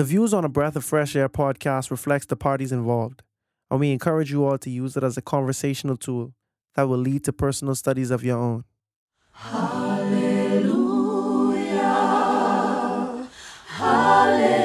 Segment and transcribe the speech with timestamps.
[0.00, 3.22] The views on a Breath of Fresh Air podcast reflects the parties involved,
[3.70, 6.32] and we encourage you all to use it as a conversational tool
[6.74, 8.64] that will lead to personal studies of your own.
[9.32, 10.70] Hallelujah.
[13.66, 14.59] Hallelujah.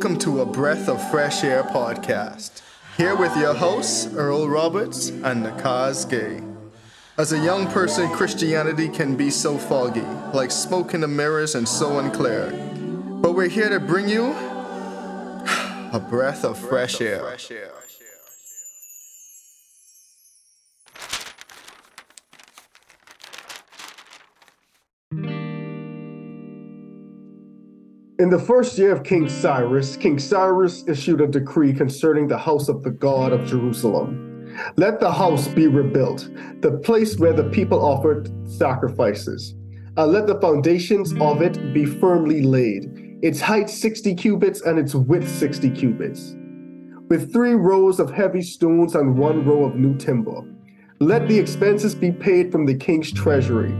[0.00, 2.62] Welcome to a Breath of Fresh Air podcast.
[2.96, 6.42] Here with your hosts, Earl Roberts and Nakaz Gay.
[7.18, 10.00] As a young person, Christianity can be so foggy,
[10.32, 12.50] like smoke in the mirrors and so unclear.
[13.20, 14.32] But we're here to bring you
[15.92, 17.36] a breath of fresh air.
[28.20, 32.68] In the first year of King Cyrus, King Cyrus issued a decree concerning the house
[32.68, 34.54] of the God of Jerusalem.
[34.76, 36.28] Let the house be rebuilt,
[36.60, 39.54] the place where the people offered sacrifices,
[39.96, 42.90] and let the foundations of it be firmly laid,
[43.22, 46.36] its height 60 cubits and its width 60 cubits,
[47.08, 50.42] with three rows of heavy stones and one row of new timber.
[50.98, 53.74] Let the expenses be paid from the king's treasury.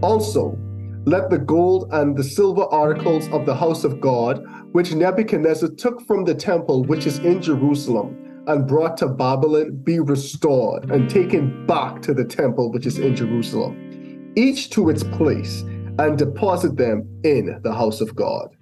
[0.00, 0.58] Also,
[1.04, 6.00] let the gold and the silver articles of the house of God, which Nebuchadnezzar took
[6.06, 11.66] from the temple which is in Jerusalem and brought to Babylon, be restored and taken
[11.66, 15.62] back to the temple which is in Jerusalem, each to its place,
[15.98, 18.56] and deposit them in the house of God.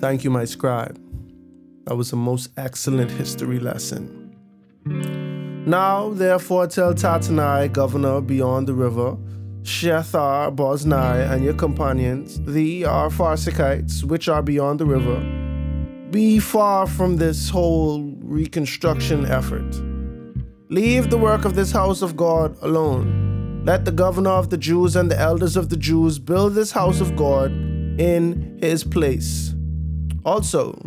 [0.00, 1.00] Thank you, my scribe.
[1.84, 4.20] That was a most excellent history lesson.
[5.66, 9.16] Now, therefore, tell Tatanai, governor beyond the river,
[9.62, 13.08] Shethar, Boznai, and your companions, the are
[14.04, 15.20] which are beyond the river,
[16.10, 19.74] be far from this whole reconstruction effort.
[20.68, 23.62] Leave the work of this house of God alone.
[23.64, 27.00] Let the governor of the Jews and the elders of the Jews build this house
[27.00, 27.50] of God
[27.98, 29.54] in his place.
[30.26, 30.78] Also,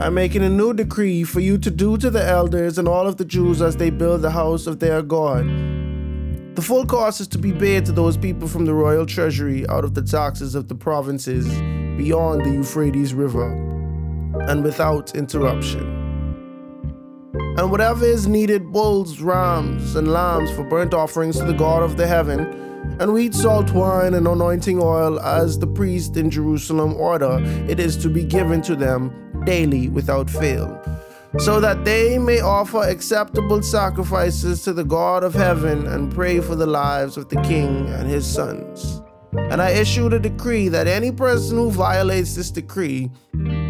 [0.00, 3.18] I'm making a new decree for you to do to the elders and all of
[3.18, 5.46] the Jews as they build the house of their God.
[6.56, 9.84] The full cost is to be paid to those people from the royal treasury out
[9.84, 11.46] of the taxes of the provinces
[11.96, 13.52] beyond the Euphrates River
[14.48, 16.02] and without interruption.
[17.58, 21.96] And whatever is needed bulls, rams, and lambs for burnt offerings to the God of
[21.96, 22.40] the heaven,
[22.98, 27.38] and wheat, salt, wine, and anointing oil, as the priest in Jerusalem order,
[27.68, 29.10] it is to be given to them
[29.44, 30.80] daily without fail,
[31.38, 36.54] so that they may offer acceptable sacrifices to the God of heaven and pray for
[36.54, 39.00] the lives of the king and his sons.
[39.34, 43.10] And I issued a decree that any person who violates this decree,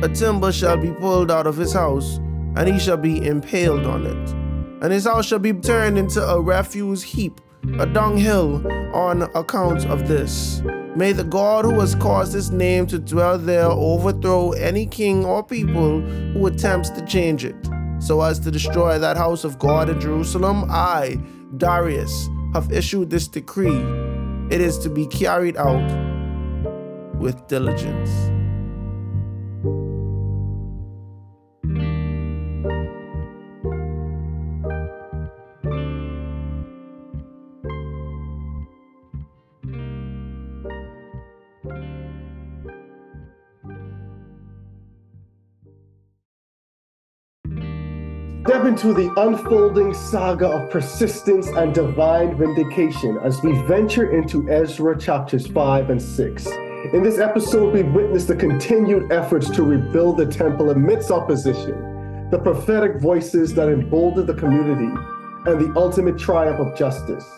[0.03, 2.17] a timber shall be pulled out of his house,
[2.57, 4.31] and he shall be impaled on it.
[4.83, 7.41] And his house shall be turned into a refuse heap,
[7.79, 10.63] a dunghill, on account of this.
[10.95, 15.43] May the God who has caused his name to dwell there overthrow any king or
[15.43, 17.57] people who attempts to change it,
[17.99, 20.67] so as to destroy that house of God in Jerusalem.
[20.69, 21.19] I,
[21.57, 23.83] Darius, have issued this decree.
[24.51, 25.89] It is to be carried out
[27.15, 28.11] with diligence.
[48.73, 55.47] Into the unfolding saga of persistence and divine vindication as we venture into Ezra chapters
[55.47, 56.47] 5 and 6.
[56.95, 62.39] In this episode, we witness the continued efforts to rebuild the temple amidst opposition, the
[62.39, 64.91] prophetic voices that embolden the community,
[65.45, 67.29] and the ultimate triumph of justice.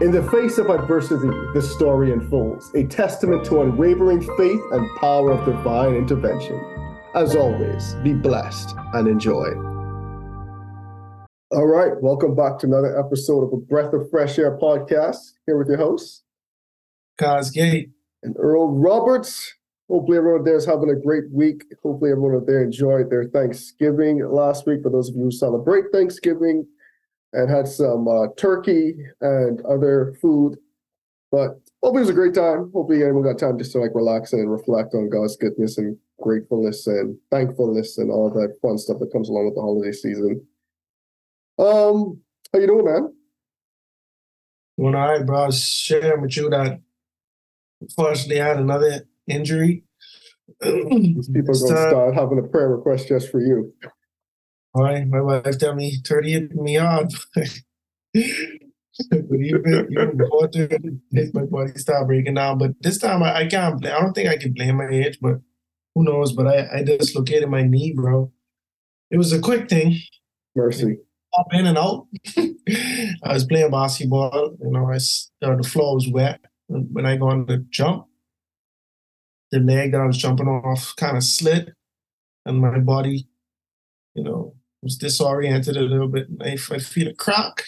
[0.00, 5.32] In the face of adversity, this story unfolds, a testament to unwavering faith and power
[5.32, 6.60] of divine intervention.
[7.16, 9.73] As always, be blessed and enjoy.
[11.54, 15.34] All right, welcome back to another episode of a Breath of Fresh Air podcast.
[15.46, 16.24] Here with your hosts,
[17.16, 17.90] Cos Gate.
[18.24, 19.54] and Earl Roberts.
[19.88, 21.62] Hopefully, everyone there is having a great week.
[21.80, 24.82] Hopefully, everyone out there enjoyed their Thanksgiving last week.
[24.82, 26.66] For those of you who celebrate Thanksgiving
[27.32, 30.58] and had some uh, turkey and other food,
[31.30, 32.72] but hopefully, it was a great time.
[32.74, 36.88] Hopefully, everyone got time just to like relax and reflect on God's goodness and gratefulness
[36.88, 40.44] and thankfulness and all that fun stuff that comes along with the holiday season.
[41.58, 42.20] Um,
[42.52, 43.12] how you doing, man?
[44.76, 46.80] When all right, bro, I was sharing with you that
[47.80, 49.84] unfortunately I had another injury.
[50.60, 53.72] These people are going to time- start having a prayer request just for you.
[54.74, 57.12] All right, my wife tell me 30 hit me hard.
[57.34, 57.52] but
[59.40, 61.00] even, even before 30,
[61.32, 62.58] my body start breaking down.
[62.58, 65.18] But this time I, I can't blame, I don't think I can blame my age,
[65.20, 65.36] but
[65.94, 66.32] who knows?
[66.32, 68.32] But I, I dislocated my knee, bro.
[69.12, 69.96] It was a quick thing,
[70.56, 70.98] Mercy.
[71.34, 72.06] Pop in and out.
[72.36, 76.40] I was playing basketball, you know, I, uh, the floor was wet.
[76.68, 78.06] When I go on the jump,
[79.50, 81.74] the leg that I was jumping off kind of slid,
[82.46, 83.28] and my body,
[84.14, 86.28] you know, was disoriented a little bit.
[86.28, 87.64] And I, I feel a crack.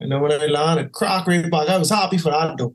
[0.00, 1.68] And then when I landed, crack right back.
[1.68, 2.74] I was happy for that though.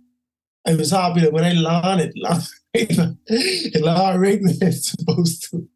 [0.66, 5.68] I was happy that when I landed, landed it landed right where it's supposed to.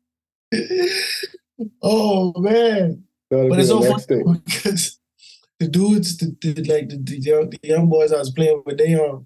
[1.81, 3.03] oh man.
[3.31, 4.41] That'll But it's so funny thing.
[4.45, 4.99] because
[5.59, 8.77] the dudes, the, the like the, the, young, the young boys I was playing with,
[8.77, 9.25] they um,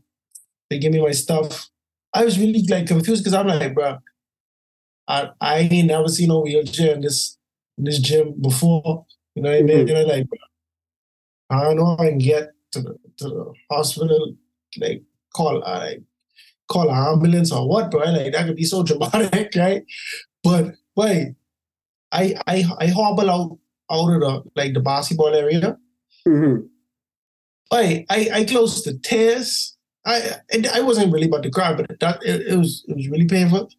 [0.69, 1.69] they give me my stuff.
[2.13, 3.97] I was really like confused because I'm like, bro,
[5.07, 7.37] I I ain't never seen no wheelchair in this
[7.79, 9.05] in this gym before.
[9.33, 9.87] You know what I mean?
[9.87, 10.01] Mhm.
[10.01, 10.39] I'm like, bro,
[11.49, 14.35] I don't know I can get to the to the hospital,
[14.77, 15.01] like
[15.35, 16.03] call uh, like
[16.67, 18.01] call an ambulance or what, bro.
[18.03, 19.83] Like that could be so dramatic, right?
[20.43, 21.35] But wait,
[22.11, 23.57] I I I hobble out
[23.91, 25.77] out of the like the basketball area.
[26.27, 26.67] Mhm.
[27.71, 29.75] I I I close to tears.
[30.05, 30.21] I
[30.53, 33.25] and I wasn't really about to cry, but that it, it was it was really
[33.25, 33.69] painful.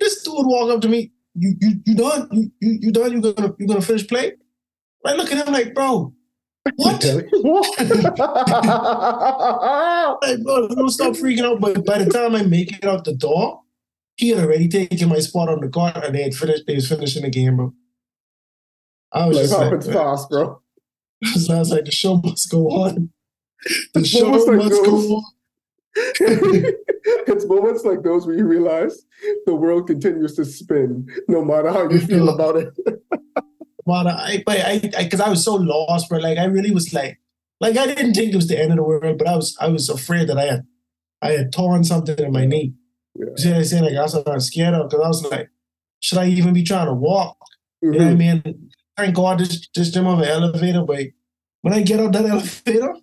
[0.00, 1.12] This dude walk up to me.
[1.34, 2.28] You you you done?
[2.32, 3.12] You you, you done?
[3.12, 4.32] You gonna you gonna finish play?
[5.04, 6.12] I look at him like, bro,
[6.76, 7.04] what?
[10.22, 11.60] like, bro, don't stop freaking out.
[11.60, 13.60] But by the time I make it out the door,
[14.16, 16.64] he had already taken my spot on the court, and they had finished.
[16.66, 17.72] They was finishing the game, bro.
[19.14, 20.60] I was like, just like, fast, bro.
[21.24, 23.10] So I was like, the show must go on.
[23.94, 25.24] The show moments like must go on.
[25.94, 29.04] it's moments like those where you realize
[29.46, 32.32] the world continues to spin no matter how you feel Yeah.
[32.34, 32.68] about it.
[33.84, 36.18] But I, but I, because I, was so lost, bro.
[36.20, 37.18] Like I really was like,
[37.60, 39.66] like I didn't think it was the end of the world, but I was, I
[39.66, 40.66] was afraid that I had,
[41.20, 42.74] I had torn something in my knee.
[43.16, 43.24] Yeah.
[43.30, 43.84] You see what I'm saying?
[43.84, 45.48] Like I was, I was scared of because I was like,
[45.98, 47.36] should I even be trying to walk?
[47.82, 48.44] You know what I Mhm.
[48.44, 48.70] mean?
[48.96, 51.06] Thank God this this have an elevator, but
[51.62, 52.26] when I get out that
[52.66, 52.94] elevator,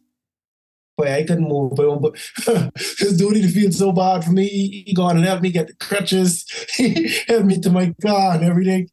[0.97, 1.73] boy, I couldn't move.
[1.75, 2.15] But, but
[2.75, 4.47] this dude he feels so bad for me.
[4.47, 6.45] He, he gone and helped me get the crutches.
[6.75, 8.89] He helped me to my car and everything.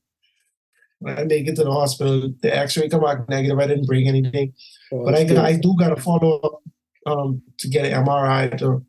[1.00, 3.58] When I make it to the hospital, the X-ray come back negative.
[3.58, 4.54] I didn't bring anything,
[4.92, 6.62] Oh, but I that's I do got to follow up
[7.06, 8.84] um, to get an MRI to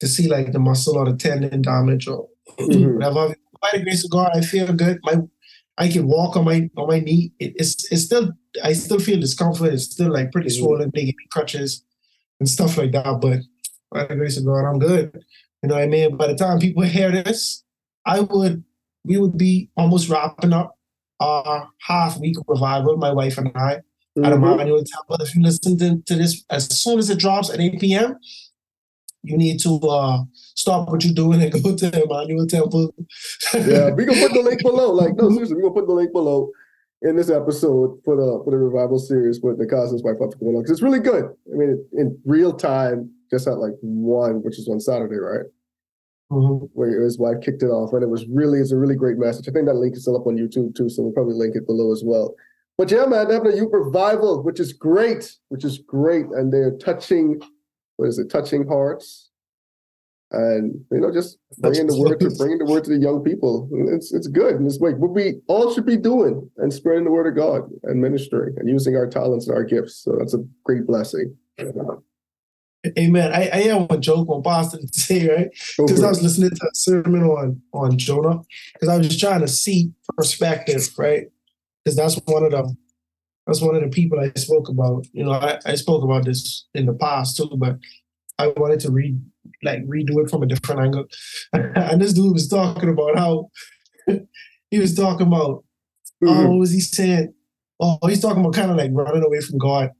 [0.00, 2.28] to see like the muscle or the tendon damage or
[2.58, 2.94] Mhm.
[2.96, 3.36] whatever.
[3.60, 4.98] By the grace of God, I feel good.
[5.04, 5.14] My
[5.78, 7.32] I can walk on my on my knee.
[7.38, 8.32] It, it's it's still
[8.62, 9.72] I still feel discomfort.
[9.72, 10.58] It's still like pretty Mhm.
[10.58, 10.90] swollen.
[10.94, 11.84] They give me crutches
[12.40, 13.20] and stuff like that.
[13.20, 13.40] But
[13.90, 15.24] by the grace of God, I'm good.
[15.62, 16.16] You know what I mean?
[16.16, 17.64] By the time people hear this,
[18.04, 18.64] I would
[19.04, 20.78] we would be almost wrapping up
[21.20, 23.84] our half week of revival, my wife and I at
[24.18, 24.34] Mhm.
[24.34, 25.24] Emmanuel Temple.
[25.24, 28.16] If you listen to, to this as soon as it drops at 8 p.m.,
[29.22, 30.18] you need to uh,
[30.54, 32.94] stop what you're doing and go to the Emmanuel Temple.
[33.54, 34.92] Yeah, we gonna put the link below.
[35.02, 36.50] Like, no, seriously, we gonna put the link below
[37.02, 40.70] in this episode for the for the revival series with the Cosmos going on because
[40.70, 41.24] it's really good.
[41.52, 45.46] I mean, in real time, just at like one, which is on Saturday, right?
[46.30, 46.70] Mhm.
[46.72, 49.48] Where his wife kicked it off, and it was really it's a really great message.
[49.48, 51.66] I think that link is still up on YouTube too, so we'll probably link it
[51.66, 52.34] below as well.
[52.78, 56.52] But yeah, man, they're having a youth revival, which is great, which is great, and
[56.52, 57.40] they're touching,
[57.96, 59.30] what is it, touching hearts,
[60.32, 63.68] and you know, just bringing the word to bringing the word to the young people.
[63.88, 67.10] It's it's good, and it's like what we all should be doing and spreading the
[67.10, 70.02] word of God and ministering and using our talents and our gifts.
[70.02, 71.36] So that's a great blessing.
[72.98, 73.32] Amen.
[73.32, 75.48] I, I am a joke on Boston today, right?
[75.76, 78.40] Because I was listening to a sermon on on Jonah.
[78.72, 81.26] Because I was just trying to see perspective, right?
[81.84, 82.74] Because that's one of the
[83.46, 85.06] that's one of the people I spoke about.
[85.12, 87.78] You know, I, I spoke about this in the past too, but
[88.38, 89.20] I wanted to read
[89.62, 91.04] like redo it from a different angle.
[91.52, 93.50] and this dude was talking about how
[94.70, 95.64] he was talking about
[96.24, 96.48] oh, Mhm.
[96.50, 97.34] what was he saying?
[97.80, 99.90] Oh, he's talking about kind of like running away from God.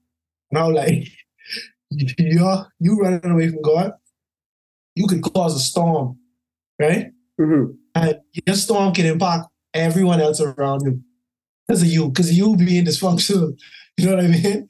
[0.50, 1.08] And I was like,
[2.18, 3.92] yeah, you running away from God,
[4.94, 6.18] you could cause a storm,
[6.80, 7.11] right?
[7.40, 7.76] Mhm.
[7.94, 11.02] And your storm can impact everyone else around you
[11.66, 13.59] because of you, because of you being dysfunctional.
[13.99, 14.68] You know what I mean?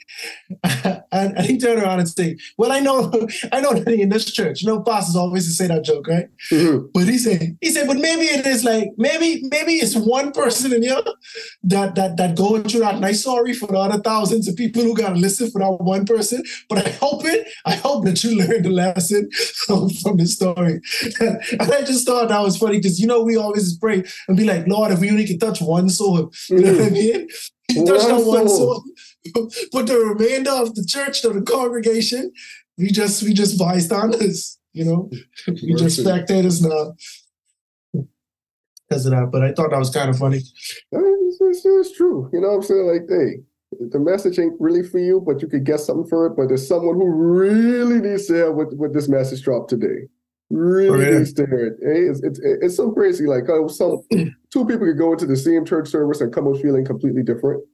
[1.13, 3.11] and, and he turned around and said, Well, I know,
[3.53, 6.27] I know that in this church, you know, pastors always say that joke, right?
[6.51, 6.89] Mhm.
[6.93, 10.73] But he said, he said, but maybe it is like, maybe, maybe it's one person
[10.73, 11.01] in here
[11.63, 12.97] that that that going through that.
[12.97, 16.05] And I'm sorry for the other thousands of people who gotta listen for that one
[16.05, 16.43] person.
[16.69, 19.31] But I hope it, I hope that you learned the lesson
[19.67, 20.81] from, from the story.
[21.21, 24.45] and I just thought that was funny because you know we always pray and be
[24.45, 27.29] like, Lord, if we only could touch one soul, you know what I mean?
[27.69, 28.59] He touched One that one soul.
[28.59, 28.85] soul.
[29.73, 32.33] But the remainder of the church, of the congregation,
[32.79, 35.11] we just we just bystanders, you know.
[35.47, 36.95] We just spectators now
[38.89, 39.31] because of that.
[39.31, 40.41] But I thought that was kind of funny.
[40.95, 42.29] I mean, It's, it's, it's true.
[42.33, 42.87] You know what I'm saying?
[42.87, 43.43] Like, hey,
[43.91, 46.37] the message ain't really for you, but you could get something for it.
[46.37, 50.09] But there's someone who really needs to hear what, what this message dropped today.
[50.51, 51.19] Really Oh, yeah.
[51.19, 51.75] needs to hear it.
[51.81, 53.27] Hey, it's, it's, it's so crazy.
[53.27, 54.01] Like, oh, some
[54.51, 57.65] two people could go into the same church service and come out feeling completely different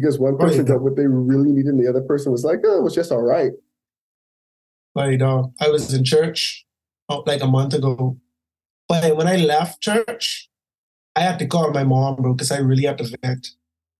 [0.00, 0.74] because one person yeah.
[0.74, 3.10] got what they really needed, and the other person was like, oh, it was just
[3.10, 3.52] all right.
[4.94, 6.66] Like uh, I was in church
[7.08, 8.16] uh, like a month ago,
[8.88, 10.48] but when I left church,
[11.16, 13.48] I had to call my mom, bro, because I really had to vent.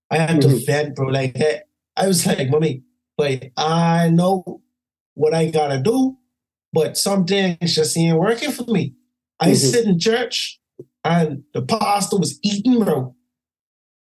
[0.09, 0.65] I had to Mhm.
[0.65, 1.09] vent, bro.
[1.09, 1.61] Like hey,
[1.95, 2.83] I was like, mommy,
[3.17, 4.61] like I know
[5.15, 6.17] what I gotta do,
[6.71, 8.95] but some things just ain't working for me.
[9.39, 9.55] I Mhm.
[9.55, 10.59] sit in church
[11.03, 13.15] and the pastor was eating, bro.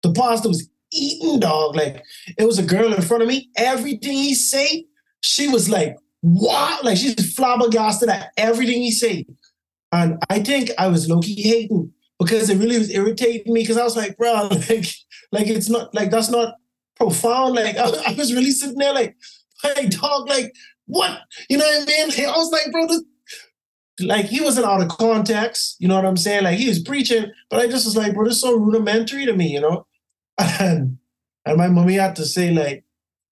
[0.03, 1.77] The pastor was eating, dog.
[1.77, 2.05] Like
[2.39, 3.51] it was a girl in front of me.
[3.57, 4.87] Everything he say,
[5.23, 9.27] she was like, "What?" Like she's flabbergasted at everything he say.
[9.93, 13.77] And I think I was low key hating because it really was irritating me because
[13.77, 14.87] I was like, bro, like,
[15.33, 16.55] like it's not like that's not
[16.97, 17.55] profound.
[17.55, 19.17] Like I, I was really sitting there like,
[19.63, 20.55] hey dog, like
[20.87, 21.21] what?
[21.49, 22.09] You know what I mean?
[22.09, 23.03] Like, I was like, bro, this,
[24.01, 25.77] like he wasn't out of context.
[25.79, 26.45] You know what I'm saying?
[26.45, 29.33] Like he was preaching, but I just was like, bro, this is so rudimentary to
[29.33, 29.87] me, you know?
[30.61, 30.99] And
[31.47, 32.85] and my mommy had to say, like,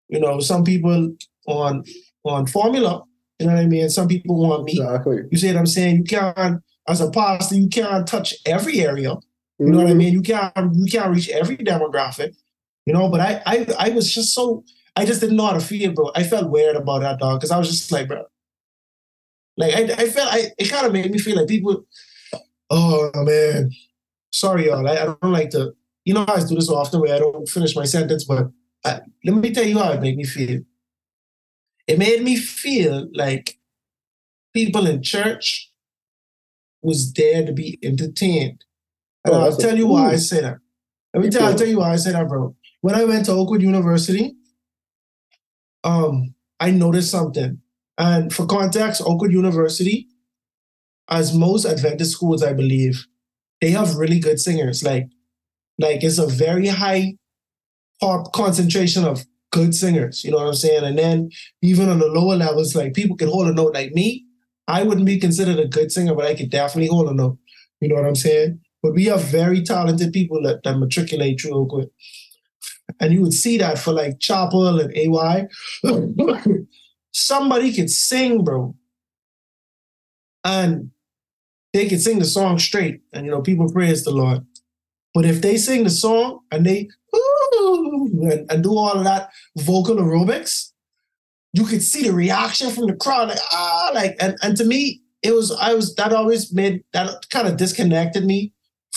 [0.09, 1.15] you know, some people
[1.47, 1.85] on
[2.25, 3.05] on formula,
[3.39, 3.89] you know what I mean?
[3.91, 4.79] Some people want meat.
[4.81, 5.19] Exactly.
[5.31, 5.97] You see what I'm saying?
[5.99, 9.15] You can't, as a pastor, you can't touch every area.
[9.59, 9.97] You know what I Mhm.
[9.99, 10.13] mean?
[10.15, 12.35] You can't you can't reach every demographic.
[12.87, 14.65] You know, but I I I was just so
[14.97, 16.11] I just didn't know how to feel, bro.
[16.17, 18.25] I felt weird about that dog because I was just like, bro.
[19.57, 21.85] Like I, I felt I it kind of made me feel like people,
[22.71, 23.71] oh man.
[24.33, 24.87] Sorry, y'all.
[24.89, 25.75] I, I don't like to,
[26.09, 28.47] you know, how I do this often where I don't finish my sentence, but
[28.83, 30.63] I, let me tell you how it made me feel.
[31.87, 33.59] It made me feel like
[34.55, 35.71] people in church
[36.81, 38.65] was there to be entertained.
[39.23, 40.57] And Oh, I'll tell you why I say that.
[41.13, 42.57] Let me tell, I'll tell you why I say that, bro.
[42.81, 44.35] When I went to Oakwood University,
[45.85, 47.61] um, I noticed something.
[47.99, 50.09] And for context, Oakwood University,
[51.11, 53.07] as most Adventist schools, I believe,
[53.61, 54.83] they have really good singers.
[54.83, 55.09] Like,
[55.79, 57.15] like it's a very high
[58.01, 60.25] pop concentration of good singers.
[60.25, 60.85] You know what I'm saying?
[60.85, 61.31] And then
[61.63, 63.75] even on the lower levels, like people can hold a note.
[63.75, 64.25] Like me,
[64.67, 67.39] I wouldn't be considered a good singer, but I could definitely hold a note.
[67.81, 68.61] You know what I'm saying?
[68.83, 71.91] But we have very talented people that, that matriculate through Oakwood.
[73.01, 75.49] And you would see that for like Chapel and AY.
[77.13, 78.75] Somebody could sing, bro.
[80.45, 80.91] And
[81.73, 83.01] they could sing the song straight.
[83.13, 84.47] And you know, people praise the Lord.
[85.15, 89.31] But if they sing the song and they "Ooh," and, and do all of that
[89.57, 90.71] vocal aerobics,
[91.53, 95.03] you could see the reaction from the crowd, like ah, like and, and to me,
[95.23, 98.53] it was I was that always made that kind of disconnected me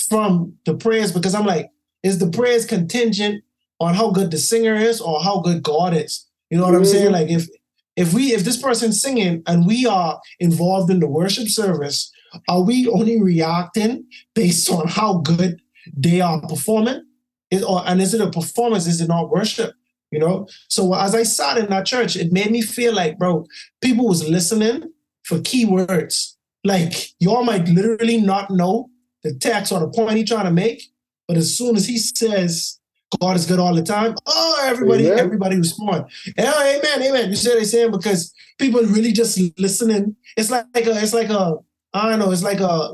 [0.09, 1.69] from the prayers because I'm like,
[2.03, 3.43] is the prayers contingent
[3.79, 6.27] on how good the singer is or how good God is?
[6.49, 7.09] You know what I'm saying?
[7.09, 7.13] Mhm.
[7.13, 7.47] Like if
[7.95, 12.11] if we if this person's singing and we are involved in the worship service,
[12.49, 15.60] are we only reacting based on how good
[15.93, 17.03] they are performing?
[17.49, 18.87] Is, or, and is it a performance?
[18.87, 19.73] Is it not worship?
[20.11, 20.47] You know?
[20.69, 23.45] So as I sat in that church, it made me feel like, bro,
[23.81, 24.91] people was listening
[25.23, 26.35] for keywords.
[26.63, 28.89] Like y'all might literally not know
[29.23, 30.83] the text or the point he's trying to make,
[31.27, 32.79] but as soon as he says
[33.19, 35.19] God is good all the time, oh, everybody, Amen.
[35.19, 36.05] everybody respond.
[36.37, 37.29] Yeah, amen, amen.
[37.29, 37.91] You see what I'm saying?
[37.91, 40.15] Because people really just listening.
[40.37, 41.57] It's like a, it's like a,
[41.93, 42.93] I don't know, it's like a,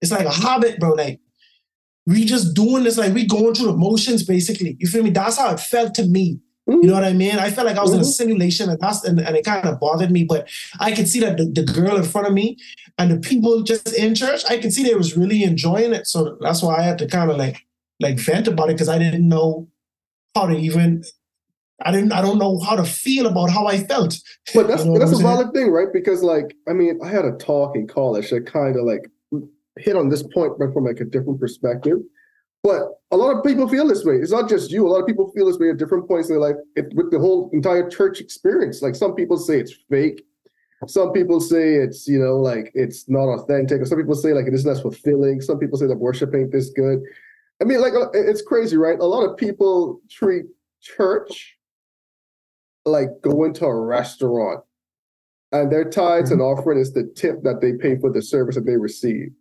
[0.00, 0.92] it's like a hobbit, bro.
[0.92, 1.20] Like
[2.06, 4.76] we just doing this, like we going through the motions, basically.
[4.80, 5.10] You feel me?
[5.10, 6.40] That's how it felt to me.
[6.66, 7.36] You know what I mean?
[7.36, 8.12] I felt like I was in a Mhm.
[8.12, 10.22] simulation, and that's and, and it kind of bothered me.
[10.22, 12.56] But I could see that the, the girl in front of me
[12.96, 16.06] and the people just in church, I could see they was really enjoying it.
[16.06, 17.56] So that's why I had to kind of like
[17.98, 19.68] like vent about it because I didn't know
[20.36, 21.02] how to even.
[21.82, 22.12] I didn't.
[22.12, 24.14] I don't know how to feel about how I felt.
[24.54, 25.88] But that's You know that's a valid thing, right?
[25.92, 29.10] Because like, I mean, I had a talk in college that kind of like
[29.80, 31.98] hit on this point, but from like a different perspective.
[32.62, 34.16] But a lot of people feel this way.
[34.16, 34.86] It's not just you.
[34.86, 37.10] A lot of people feel this way at different points in their life it, with
[37.10, 38.82] the whole entire church experience.
[38.82, 40.24] Like some people say it's fake.
[40.86, 43.84] Some people say it's, you know, like it's not authentic.
[43.86, 45.40] Some people say like it isn't as fulfilling.
[45.40, 47.00] Some people say that worship ain't this good.
[47.60, 48.98] I mean, like uh, it's crazy, right?
[48.98, 50.46] A lot of people treat
[50.80, 51.56] church
[52.86, 54.64] like going to a restaurant
[55.52, 58.66] and their tithes and offering is the tip that they pay for the service that
[58.66, 59.32] they receive.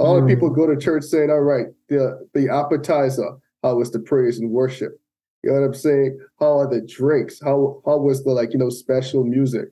[0.00, 3.90] A lot of people go to church saying, all right, the, the appetizer, how was
[3.90, 4.98] the praise and worship?
[5.42, 6.18] You know what I'm saying?
[6.38, 7.38] How are the drinks?
[7.40, 9.68] How how was the like, you know, special music?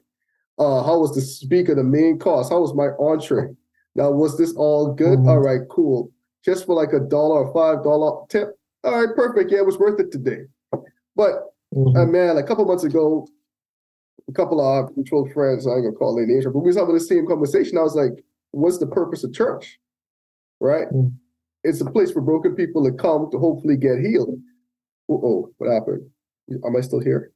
[0.58, 2.50] Uh, how was the speaker, the main course?
[2.50, 3.48] How was my entree?
[3.94, 5.18] Now, was this all good?
[5.18, 5.28] Mhm.
[5.28, 6.10] All right, cool.
[6.44, 8.58] Just for like a dollar or five dollar tip.
[8.84, 9.50] All right, perfect.
[9.50, 10.44] Yeah, it was worth it today.
[11.16, 12.02] But Mhm.
[12.02, 13.26] and man, a couple months ago,
[14.28, 16.76] a couple of our mutual friends, I ain't gonna call their names, but we was
[16.76, 17.78] having the same conversation.
[17.78, 19.78] I was like, what's the purpose of church?
[20.60, 20.88] Right?
[20.92, 21.12] Mm.
[21.64, 24.38] It's a place for broken people to come to hopefully get healed.
[25.10, 26.08] oh, what happened?
[26.64, 27.32] Am I still here?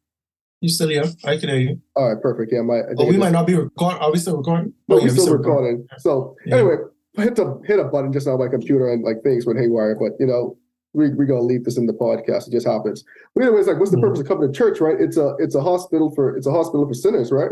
[0.61, 1.05] You still here?
[1.25, 1.81] I can hear you.
[1.97, 2.53] All right, perfect.
[2.53, 3.99] Yeah, my Oh, we might not be recording.
[4.01, 4.73] Are we still recording?
[4.89, 5.87] no, Oh, we're yeah, still recording.
[5.99, 6.57] So Yeah.
[6.59, 6.77] anyway,
[7.19, 9.97] I hit the hit a button just on my computer and like things went haywire,
[9.99, 10.57] but you know,
[10.95, 12.47] we we're gonna leave this in the podcast.
[12.47, 13.05] It just happens.
[13.35, 14.03] But anyways, like what's the Mhm.
[14.03, 14.99] purpose of coming to church, right?
[15.01, 17.51] It's a it's a hospital for it's a hospital for sinners, right?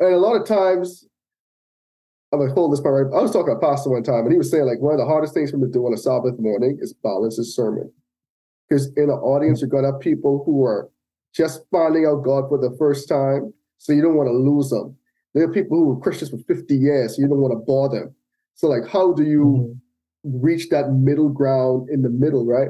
[0.00, 1.06] And a lot of times
[2.32, 3.18] I'm gonna hold this part right.
[3.18, 5.00] I was talking to a pastor one time, and he was saying like one of
[5.00, 7.90] the hardest things for him to do on a Sabbath morning is balance his sermon.
[8.68, 10.88] Because in the audience, you're gonna have people who are
[11.34, 14.96] just finding out God for the first time, so you don't want to lose them.
[15.34, 17.88] There are people who were Christians for 50 years, so you don't want to bore
[17.88, 18.14] them.
[18.54, 19.44] So like, how do you
[20.24, 20.42] Mhm.
[20.42, 22.68] reach that middle ground in the middle, right?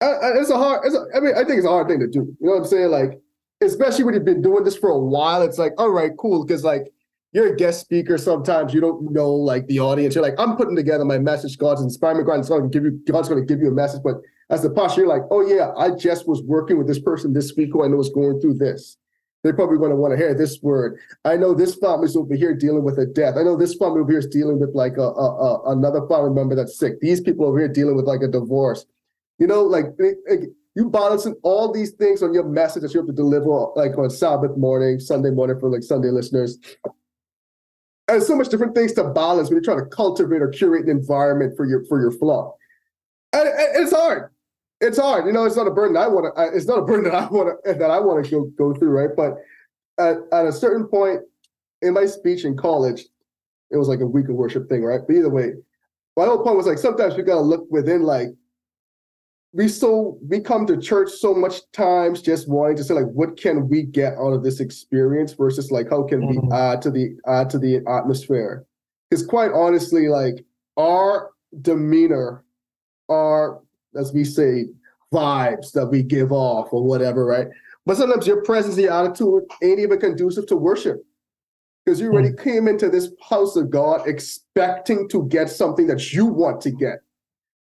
[0.00, 0.84] Uh, uh, it's a hard.
[0.84, 2.20] It's a, I mean, I think it's a hard thing to do.
[2.20, 2.90] You know what I'm saying?
[2.90, 3.20] Like,
[3.60, 6.62] especially when you've been doing this for a while, it's like, all right, cool, because
[6.64, 6.92] like
[7.32, 8.16] you're a guest speaker.
[8.16, 10.14] Sometimes you don't know like the audience.
[10.14, 11.58] You're like, I'm putting together my message.
[11.58, 12.24] God's inspiring.
[12.24, 13.00] God's going to give you.
[13.10, 14.02] God's going to give you a message.
[14.02, 14.16] But
[14.50, 17.54] as the pastor, you're like, oh yeah, I just was working with this person this
[17.56, 18.96] week who I know is going through this.
[19.44, 20.98] They're probably going to want to hear this word.
[21.24, 23.36] I know this family's over here dealing with a death.
[23.36, 26.30] I know this family over here is dealing with like a, a, a another family
[26.30, 27.00] member that's sick.
[27.00, 28.84] These people over here dealing with like a divorce.
[29.38, 29.86] You know, like
[30.74, 34.10] you balancing all these things on your message that you have to deliver like on
[34.10, 36.58] Sabbath morning, Sunday morning for like Sunday listeners.
[38.08, 40.90] And so much different things to balance when you're trying to cultivate or curate an
[40.90, 42.56] environment for your for your flock.
[43.32, 44.30] And, and it's hard.
[44.80, 45.26] It's hard.
[45.26, 46.56] You know, it's not a burden I want to.
[46.56, 48.90] It's not a burden that I want to that I want to go go through,
[48.90, 49.10] right?
[49.14, 49.36] But
[49.98, 51.20] at, at a certain point
[51.82, 53.04] in my speech in college,
[53.70, 55.00] it was like a week of worship thing, right?
[55.06, 55.52] But either way,
[56.16, 58.28] my whole point was like sometimes we gotta look within, like
[59.52, 63.36] we so we come to church so much times just wanting to say like what
[63.40, 66.28] can we get out of this experience versus like how can Mhm.
[66.42, 68.66] we add to the add to the atmosphere?
[69.10, 70.44] Because quite honestly like
[70.76, 71.30] our
[71.62, 72.44] demeanor
[73.10, 73.60] our
[73.96, 74.66] as we say
[75.14, 77.48] vibes that we give off or whatever right?
[77.86, 81.02] But sometimes your presence your attitude ain't even conducive to worship.
[81.86, 86.26] Because you already came into this house of god expecting to get something that you
[86.26, 86.98] want to get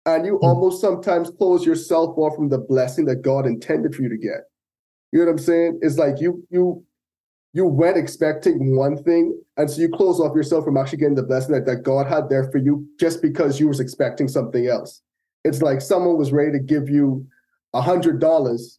[0.06, 4.08] and you almost sometimes close yourself off from the blessing that God intended for you
[4.08, 4.44] to get.
[5.12, 5.80] You know what I'm saying?
[5.82, 6.82] It's like you you
[7.52, 11.22] you went expecting one thing, and so you close off yourself from actually getting the
[11.22, 15.02] blessing that, that God had there for you just because you was expecting something else.
[15.44, 17.26] It's like someone was ready to give you
[17.72, 18.78] a hundred dollars,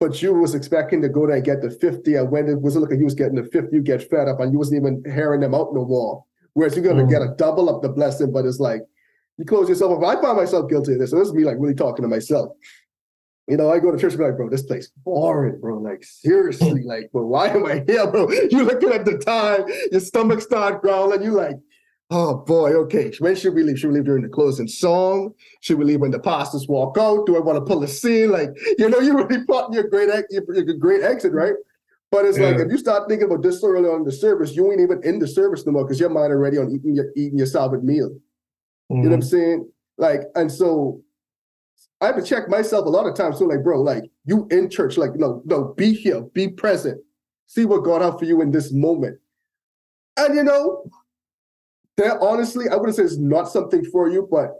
[0.00, 2.76] but you was expecting to go there and get the 50, and when it was
[2.76, 5.40] looking you was getting the 50, you get fed up and you wasn't even hearing
[5.40, 6.24] them out no more.
[6.54, 7.10] Whereas you're gonna Mm.
[7.10, 8.82] get a double up the blessing, but it's like
[9.38, 10.04] you close yourself up.
[10.04, 11.10] I find myself guilty of this.
[11.10, 12.50] So this is me like really talking to myself.
[13.46, 15.78] You know, I go to church and be like, bro, this place boring, bro.
[15.78, 18.28] Like, seriously, like, bro, why am I here, bro?
[18.50, 21.56] You looking at the time, your stomach start growling, You're like,
[22.10, 23.10] oh boy, okay.
[23.20, 23.78] When should we leave?
[23.78, 25.32] Should we leave during the closing song?
[25.62, 27.24] Should we leave when the pastors walk out?
[27.24, 28.30] Do I want to pull a scene?
[28.30, 30.42] Like, you know, you really plotting your great ex- your,
[30.74, 31.54] great exit, right?
[32.10, 34.56] But it's like if you start thinking about this so early on in the service,
[34.56, 37.06] you ain't even in the service no more because your mind already on eating your
[37.16, 38.18] eating your Sabbath meal.
[38.90, 39.28] You know what I'm mm-hmm.
[39.28, 39.70] saying?
[39.98, 41.02] Like, and so
[42.00, 43.38] I have to check myself a lot of times.
[43.38, 47.00] So, like, bro, like you in church, like, no, no, be here, be present,
[47.46, 49.18] see what God has for you in this moment.
[50.16, 50.84] And you know,
[51.96, 54.50] that honestly, I wouldn't say it's not something for you, but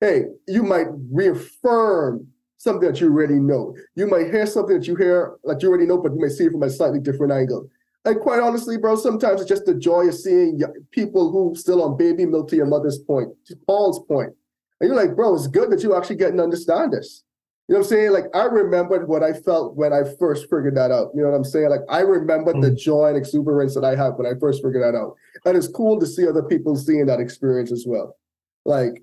[0.00, 3.76] hey, you might reaffirm something that you already know.
[3.94, 6.44] You might hear something that you hear that you already know, but you may see
[6.44, 7.68] it from a slightly different angle.
[8.04, 11.96] And quite honestly, bro, sometimes it's just the joy of seeing people who still on
[11.96, 14.30] baby milk to your mother's point, to Paul's point.
[14.80, 17.24] And you're like, bro, it's good that you actually get to understand this.
[17.66, 18.12] You know what I'm saying?
[18.12, 21.12] Like, I remembered what I felt when I first figured that out.
[21.14, 21.70] You know what I'm saying?
[21.70, 22.76] Like, I remembered the mm.
[22.76, 25.14] joy and exuberance that I had when I first figured that out.
[25.46, 28.18] And it's cool to see other people seeing that experience as well.
[28.66, 29.02] Like,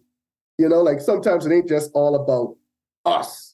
[0.60, 2.56] you know, like sometimes it ain't just all about
[3.12, 3.51] us.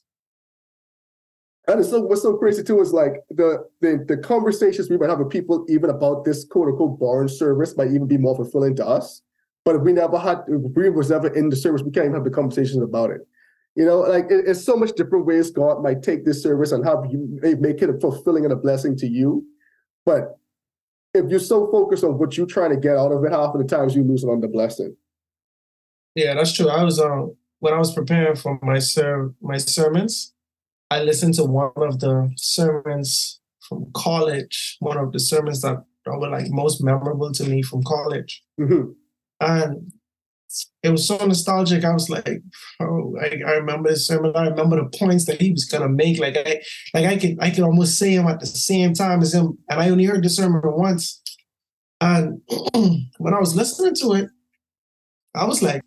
[1.68, 5.10] And it's so what's so crazy too is like the, the the conversations we might
[5.10, 8.74] have with people even about this quote unquote boring service might even be more fulfilling
[8.76, 9.20] to us.
[9.66, 12.14] But if we never had if we was never in the service, we can't even
[12.14, 13.20] have the conversations about it.
[13.76, 16.84] You know, like it, it's so much different ways God might take this service and
[16.86, 19.44] have you make it fulfilling and a blessing to you.
[20.06, 20.38] But
[21.12, 23.60] if you're so focused on what you're trying to get out of it, half of
[23.60, 24.96] the times you lose it on the blessing.
[26.14, 26.70] Yeah, that's true.
[26.70, 30.32] I was um when I was preparing for my ser- my sermons,
[30.90, 36.30] I listened to one of the sermons from college, one of the sermons that, were
[36.30, 38.42] like most memorable to me from college.
[38.58, 38.94] Mhm.
[39.40, 39.92] And
[40.82, 41.84] it was so nostalgic.
[41.84, 42.40] I was like,
[42.80, 44.32] oh, I, I remember this sermon.
[44.34, 46.18] I remember the points that he was gonna make.
[46.18, 46.62] Like I
[46.94, 49.58] like I could I could almost say him at the same time as him.
[49.68, 51.20] And I only heard the sermon once.
[52.00, 52.40] And
[53.18, 54.30] when I was listening to it,
[55.34, 55.84] I was like,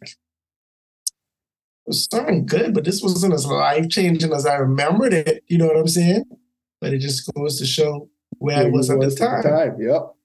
[1.91, 5.43] was sounding good, but this wasn't as life changing as I remembered it.
[5.47, 6.23] You know what I'm saying?
[6.79, 9.43] But it just goes to show where I Yeah, was at the time.
[9.43, 9.81] time.
[9.81, 10.15] Yep.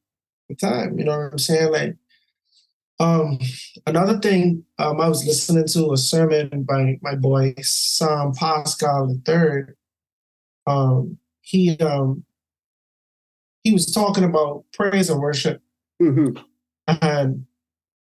[0.48, 0.98] The time.
[0.98, 1.72] You know what I'm saying?
[1.72, 1.96] Like,
[3.00, 3.38] um,
[3.87, 9.74] another thing, um, I was listening to a sermon by my boy Sam Pascal III.
[10.68, 12.24] Um, he um
[13.64, 15.61] he was talking about praise and worship
[16.00, 16.40] Mhm.
[17.02, 17.44] and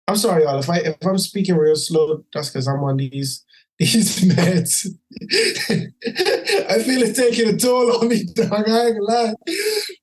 [0.09, 0.59] I'm sorry, y'all.
[0.59, 3.45] If I if I'm speaking real slow, that's because I'm on these
[3.79, 4.87] these meds.
[6.69, 8.53] I feel it taking a toll on me, dog.
[8.53, 9.35] I ain't gonna lie.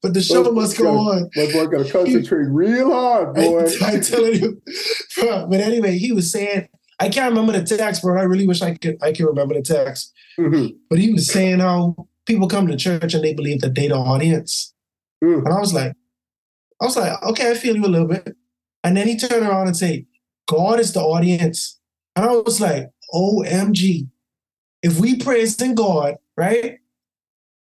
[0.02, 1.30] But the show But- must go on.
[1.36, 3.68] My boy gotta concentrate real hard, boy.
[3.82, 4.62] I'm telling you.
[5.20, 6.68] Bro, But anyway, he was saying,
[7.00, 8.20] I can't remember the text, bro.
[8.20, 10.14] I really wish I could I could remember the text.
[10.40, 10.76] Mhm.
[10.90, 13.96] But he was saying how people come to church and they believe that they the
[13.96, 14.74] audience.
[15.24, 15.40] Mm.
[15.46, 15.94] And I was like,
[16.82, 18.36] I was like, okay, I feel you a little bit.
[18.84, 20.06] And then he turned around and said,
[20.48, 21.80] God is the audience.
[22.16, 24.08] And I was like, OMG.
[24.82, 26.80] If we praising God, right?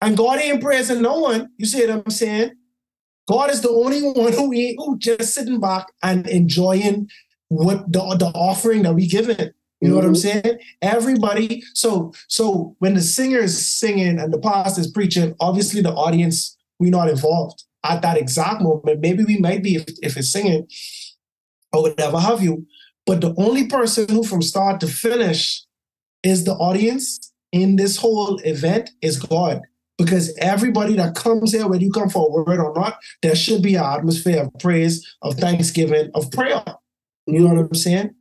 [0.01, 2.51] And God ain't praising no one, you see what I'm saying?
[3.27, 7.09] God is the only one who ain't who just sitting back and enjoying
[7.49, 9.55] what the, the offering that we give it.
[9.81, 10.17] You know what I'm Mhm.
[10.43, 10.59] saying?
[10.81, 11.63] Everybody.
[11.73, 16.57] So so when the singer is singing and the pastor is preaching, obviously the audience
[16.79, 18.99] we're not involved at that exact moment.
[18.99, 20.67] Maybe we might be if, if it's singing
[21.71, 22.65] or whatever have you.
[23.09, 25.63] But the only person who from start to finish
[26.21, 29.61] is the audience in this whole event is God.
[29.97, 33.63] Because everybody that comes here, whether you come for a word or not, there should
[33.63, 36.63] be an atmosphere of praise, of thanksgiving, of prayer.
[37.25, 38.13] You know what I'm saying?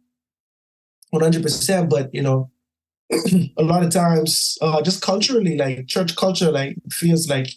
[1.15, 1.91] 100%.
[1.91, 2.51] But, you know,
[3.59, 7.51] a lot of times, uh, just culturally, like church culture, like feels like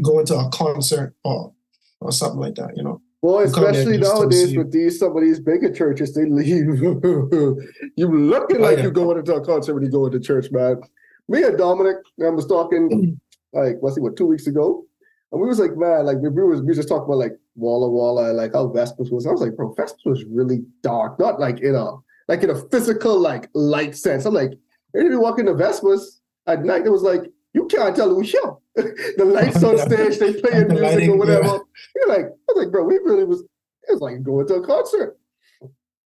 [0.00, 1.52] going to a concert or
[2.00, 3.02] or something like that, you know?
[3.22, 6.80] Boy, You come there especially nowadays with these some of these bigger churches, they leave
[6.80, 7.58] you
[7.96, 8.84] looking like yeah.
[8.84, 10.80] you're going into a concert when you go into church, man.
[11.28, 13.20] Me and Dominic, I was talking
[13.52, 14.86] like what's it, what two weeks ago,
[15.32, 17.90] and we was like, man, like we was we was just talking about like Walla
[17.90, 19.26] Walla, like how Vespers was.
[19.26, 22.68] I was like, bro, Vespers was really dark, not like in a like in a
[22.70, 24.24] physical like light sense.
[24.24, 24.52] I'm like,
[24.94, 28.54] if you walk into Vespers at night, it was like you can't tell who's here.
[29.16, 31.46] the lights on stage, they playing The music lighting, or whatever.
[31.46, 31.58] yeah.
[31.96, 33.42] You're like, I was like, bro, we really was.
[33.42, 35.18] It was like going to a concert.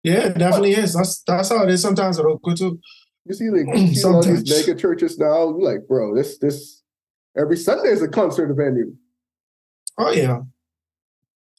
[0.03, 0.95] Yeah, it definitely is.
[0.95, 2.79] That's that's how it is sometimes at Oakwood too.
[3.25, 5.49] You see, like, you see all these mega churches now.
[5.49, 6.83] You're like, bro, this this
[7.37, 8.95] every Sunday is a concert venue.
[9.99, 10.41] Oh yeah.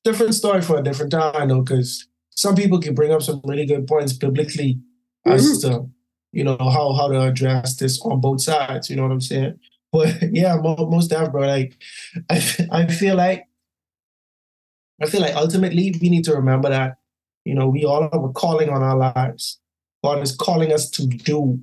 [0.04, 3.66] Different story for a different time though, because some people can bring up some really
[3.66, 4.80] good points biblically
[5.26, 5.72] as mm-hmm.
[5.72, 5.90] to
[6.32, 8.90] you know how how to address this on both sides.
[8.90, 9.60] You know what I'm saying?
[9.96, 11.48] But yeah, mo- most definitely, bro.
[11.48, 11.78] Like
[12.30, 13.48] I I feel like
[15.02, 16.98] I feel like ultimately we need to remember that
[17.46, 19.60] you know we all have a calling on our lives.
[20.04, 21.60] God is calling us to do.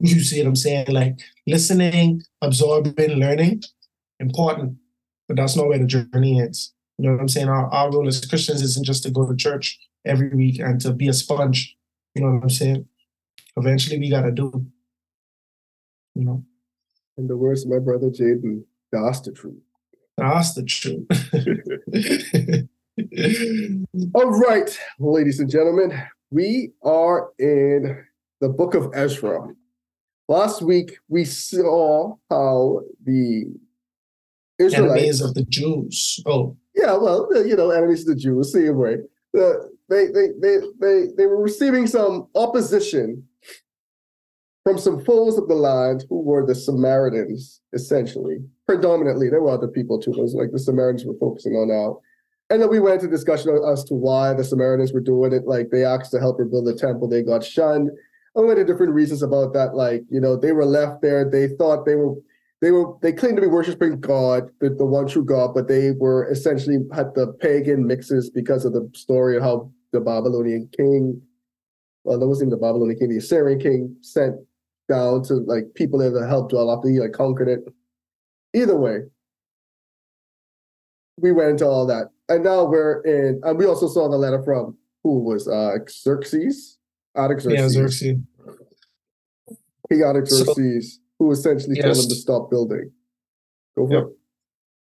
[0.00, 0.86] You see what I'm saying?
[0.88, 3.62] Like listening, absorbing, learning,
[4.20, 4.78] important
[5.28, 6.72] but that's not where the journey ends.
[6.96, 7.48] You know what I'm saying?
[7.48, 10.92] Our, our role as Christians isn't just to go to church every week and to
[10.92, 11.76] be a sponge.
[12.14, 12.88] You know what I'm saying?
[13.56, 14.66] Eventually, we gotta do.
[16.14, 16.44] You know,
[17.18, 19.60] In the words of my brother Jaden, that's the truth.
[20.16, 21.04] that's the truth.
[24.14, 26.00] All right, ladies and gentlemen,
[26.30, 28.04] we are in
[28.40, 29.48] the book of Ezra.
[30.28, 33.46] Last week we saw how the
[34.60, 36.22] Israelites Enemies of the Jews.
[36.24, 38.98] Oh, Yeah, well, uh, you know, enemies of the Jews, same way.
[39.32, 43.26] The, they, they, they, they, they were receiving some opposition
[44.68, 48.36] from some foes of the land who were the Samaritans, essentially.
[48.66, 52.00] Predominantly, there were other people too, was like the Samaritans were focusing on now.
[52.50, 55.46] And then we went into discussion as to why the Samaritans were doing it.
[55.46, 57.90] Like they asked to help rebuild the temple, they got shunned.
[58.34, 59.74] And many different reasons about that.
[59.74, 61.24] Like, you know, they were left there.
[61.24, 62.16] They thought they were
[62.60, 65.92] they were they claimed to be worshiping God, the, the one true God, but they
[65.92, 71.22] were essentially had the pagan mixes because of the story of how the Babylonian king,
[72.04, 74.36] well, that wasn't the Babylonian king, the Assyrian king sent
[74.88, 77.60] down to like people there to help dwell after he like conquered it.
[78.54, 79.00] Either way,
[81.18, 82.10] we went into all that.
[82.28, 86.78] And now we're in, and we also saw the letter from who was uh Xerxes?
[87.16, 87.58] Artaxerxes.
[87.60, 88.16] Yeah, Xerxes.
[89.90, 92.04] King Artaxerxes, who essentially told Yes.
[92.04, 92.90] him to stop building.
[93.76, 94.02] Go for Yep.
[94.04, 94.08] it.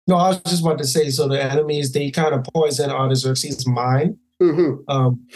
[0.08, 1.10] No, I was just about to say.
[1.10, 4.84] So the enemies they kind of poison Artaxerxes' mind, Mhm.
[4.88, 5.28] um,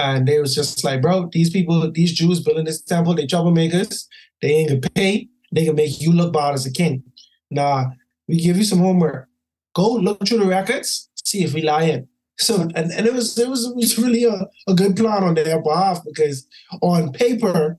[0.00, 4.06] and they was just like, bro, these people, these Jews building this temple, they troublemakers.
[4.42, 5.28] They ain't gonna pay.
[5.52, 7.02] They can make you look bad as a king.
[7.50, 7.86] Nah,
[8.28, 9.28] we give you some homework.
[9.74, 12.08] Go look through the records, see if we lying.
[12.38, 15.34] So and, and it was it was it was really a, a good plan on
[15.34, 16.46] their behalf because
[16.80, 17.78] on paper,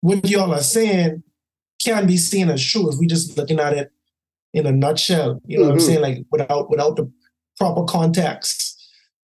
[0.00, 1.22] what y'all are saying
[1.84, 3.92] can be seen as true if we just looking at it
[4.52, 5.40] in a nutshell.
[5.46, 5.86] You know what I'm Mhm.
[5.86, 6.00] saying?
[6.00, 7.10] Like without without the
[7.58, 8.71] proper context.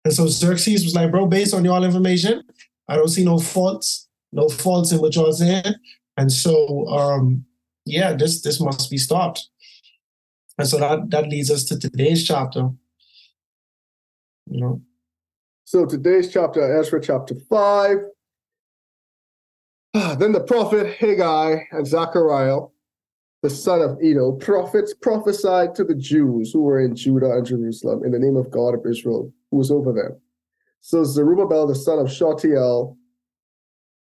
[0.07, 2.41] And so Xerxes was like, bro, based on y'all information,
[2.87, 5.65] I don't see no faults, no faults in what y'all saying.
[6.15, 7.43] And so um
[7.83, 9.49] yeah, this this must be stopped.
[10.57, 12.69] And so that that leads us to today's chapter.
[14.49, 14.81] You know,
[15.65, 17.97] So today's chapter, Ezra chapter 5.
[19.93, 22.61] Ah, Then the prophet Haggai and Zechariah,
[23.43, 28.03] the son of Iddo, prophets prophesied to the Jews who were in Judah and Jerusalem
[28.03, 30.19] in the name of God of Israel, who was over them.
[30.81, 32.97] So Zerubbabel, the son of Shealtiel,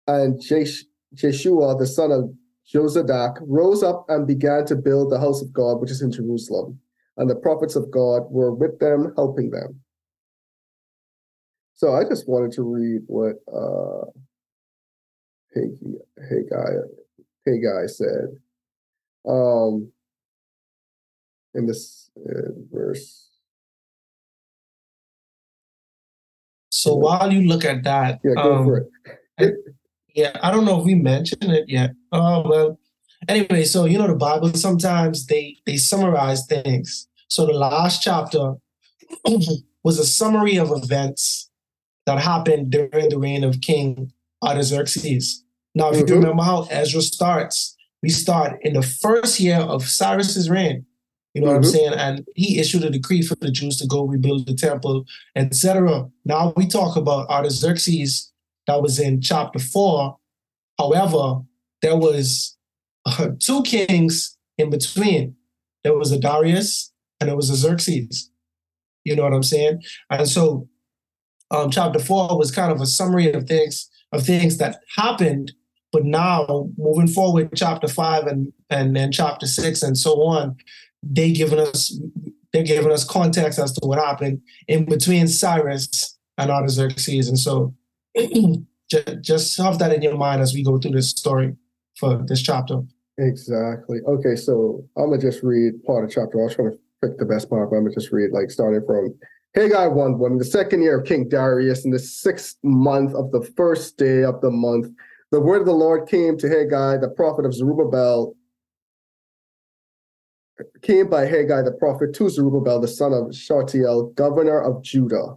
[0.07, 2.33] and Jesh- Jeshua, the son of
[2.72, 6.81] Jozadak, rose up and began to build the house of God, which is in Jerusalem.
[7.16, 9.81] And the prophets of God were with them, helping them.
[11.75, 14.11] So I just wanted to read what uh
[15.55, 16.72] Haggai Haggai,
[17.46, 18.38] Haggai said.
[19.26, 19.92] Um
[21.54, 23.22] in this uh, verse.
[26.68, 27.02] so Yeah.
[27.04, 28.88] while you look at that, Yeah, go um, for
[29.38, 29.54] it.
[30.14, 31.92] Yeah, I don't know if we mentioned it yet.
[32.12, 32.78] Oh well.
[33.28, 37.08] Anyway, so you know the Bible sometimes they they summarize things.
[37.28, 38.54] So the last chapter
[39.84, 41.50] was a summary of events
[42.06, 44.12] that happened during the reign of King
[44.42, 45.42] Artaxerxes.
[45.74, 46.08] Now, if Mhm.
[46.08, 47.75] you remember how Ezra starts,
[48.07, 50.87] we start in the first year of Cyrus's reign.
[51.35, 51.73] You know what I'm Mhm.
[51.73, 51.92] saying?
[51.95, 56.09] And he issued a decree for the Jews to go rebuild the temple, etc.
[56.25, 58.31] Now we talk about Artaxerxes
[58.69, 60.19] that was in chapter four.
[60.79, 61.40] However,
[61.83, 62.57] there was
[63.07, 65.35] uh, two kings in between.
[65.85, 68.31] There was a Darius and there was a Xerxes.
[69.05, 69.83] You know what I'm saying?
[70.11, 70.69] And so,
[71.51, 75.53] um, chapter four was kind of a summary of things of things that happened.
[75.96, 80.54] But now, moving forward, chapter five and and then chapter six and so on,
[81.02, 81.98] they giving us
[82.52, 87.28] they're giving us context as to what happened in between Cyrus and Artaxerxes.
[87.28, 87.74] And so
[88.90, 91.56] just, just have that in your mind as we go through this story
[91.98, 92.82] for this chapter.
[93.16, 94.00] Exactly.
[94.06, 96.38] Okay, so I'm gonna just read part of chapter.
[96.38, 98.85] I was trying to pick the best part, but I'm gonna just read like starting
[98.87, 99.14] from
[99.54, 100.32] Haggai 1 1.
[100.32, 104.24] In the second year of King Darius, in the sixth month of the first day
[104.24, 104.88] of the month,
[105.30, 108.34] the word of the Lord came to Haggai, the prophet of Zerubbabel,
[110.82, 115.34] came by Haggai the prophet to Zerubbabel, the son of Shealtiel, governor of Judah,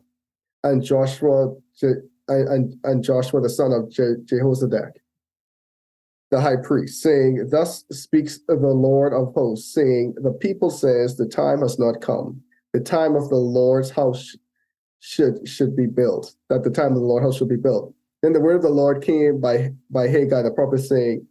[0.63, 1.56] and Joshua
[2.28, 4.91] and, and Joshua the son of Je- Jehozadak
[6.32, 11.28] the high priest, saying, Thus speaks the Lord of hosts, saying, The people says the
[11.28, 12.41] time has not come.
[12.73, 14.36] The time of the Lord's house
[14.99, 17.93] should should be built, that the time of the Lord's house should be built.
[18.22, 21.26] Then the word of the Lord came by by Haggai the prophet, saying,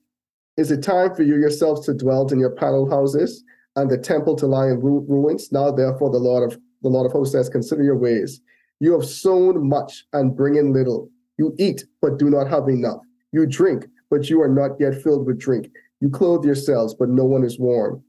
[0.57, 3.45] Is it time for you yourselves to dwell in your paneled houses,
[3.77, 5.53] and the temple to lie in ru- ruins?
[5.53, 8.41] Now therefore the Lord of the Lord of hosts says, Consider your ways.
[8.81, 11.11] You have sown much and bring in little.
[11.37, 13.01] You eat, but do not have enough.
[13.33, 15.69] You drink, but you are not yet filled with drink.
[16.01, 18.03] You clothe yourselves, but no one is warm.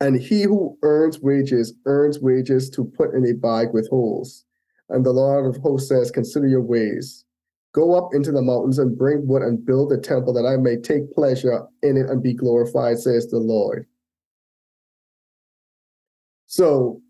[0.00, 4.44] And he who earns wages earns wages to put in a bag with holes.
[4.88, 7.24] And the Lord of hosts says, Consider your ways.
[7.72, 10.76] Go up into the mountains and bring wood and build a temple that I may
[10.76, 13.86] take pleasure in it and be glorified, says the Lord.
[16.46, 17.00] So,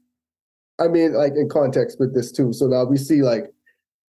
[0.79, 2.53] I mean, like in context with this too.
[2.53, 3.44] So now we see like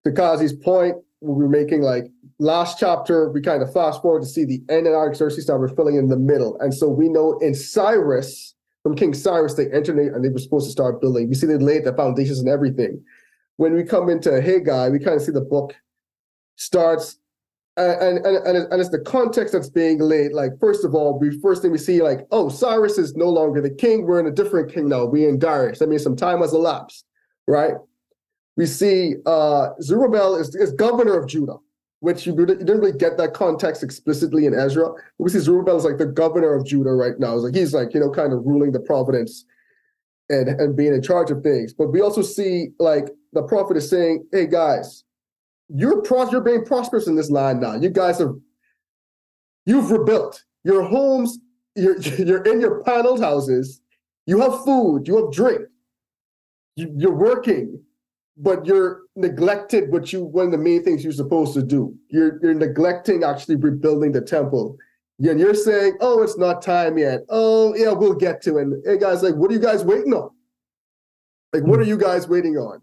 [0.03, 2.05] to Kazi's point, we are making like
[2.39, 5.69] last chapter, we kind of fast forward to see the end of Artaxerxes now we're
[5.69, 6.59] filling in the middle.
[6.59, 8.53] And so we know in Cyrus,
[8.83, 11.29] from King Cyrus, they entered and they were supposed to start building.
[11.29, 13.01] We see they laid the foundations and everything.
[13.55, 15.73] When we come into Haggai, we kind of see the book
[16.55, 17.17] starts
[17.75, 20.33] and, and, and, and it's the context that's being laid.
[20.33, 23.61] Like, first of all, we first thing we see, like, oh, Cyrus is no longer
[23.61, 24.05] the king.
[24.05, 25.05] We're in a different king now.
[25.05, 25.81] We're in Darius.
[25.81, 27.05] I mean, some time has elapsed,
[27.47, 27.73] right?
[28.57, 31.57] We see uh, Zerubbabel is, is governor of Judah,
[32.01, 34.89] which you, didn't really get that context explicitly in Ezra.
[34.91, 37.33] But we see Zerubbabel is like the governor of Judah right now.
[37.33, 39.45] It's like he's like, you know, kind of ruling the providence
[40.29, 41.73] and, and being in charge of things.
[41.73, 45.03] But we also see like the prophet is saying, hey guys,
[45.69, 47.75] you're pros- you're being prosperous in this land now.
[47.75, 48.35] You guys have
[49.65, 51.39] you've rebuilt your homes.
[51.75, 53.81] You're you're in your paneled houses.
[54.25, 55.07] You have food.
[55.07, 55.61] You have drink.
[56.75, 57.83] You, you're working,
[58.37, 61.95] but you're neglected what you one of the main things you're supposed to do.
[62.09, 64.77] You're you're neglecting actually rebuilding the temple.
[65.19, 67.21] And you're saying, oh, it's not time yet.
[67.29, 68.63] Oh, yeah, we'll get to it.
[68.63, 70.31] And hey guys, like, what are you guys waiting on?
[71.53, 71.83] Like, what hmm.
[71.83, 72.81] are you guys waiting on?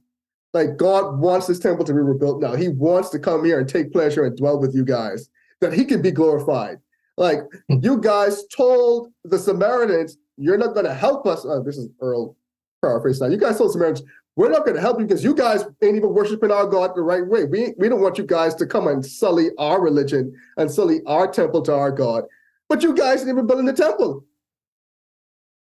[0.52, 2.54] Like God wants this temple to be rebuilt now.
[2.54, 5.28] He wants to come here and take pleasure and dwell with you guys,
[5.60, 6.78] that he can be glorified.
[7.16, 7.78] Like Hmm.
[7.82, 11.44] you guys told the Samaritans, you're not going to help us.
[11.44, 12.36] Oh, this is Earl
[12.82, 13.28] paraphrase now.
[13.28, 16.14] You guys told Samaritans, we're not going to help you because you guys ain't even
[16.14, 17.44] worshiping our God the right way.
[17.44, 21.30] We, we don't want you guys to come and sully our religion and sully our
[21.30, 22.24] temple to our God.
[22.68, 24.24] But you guys ain't even building the temple.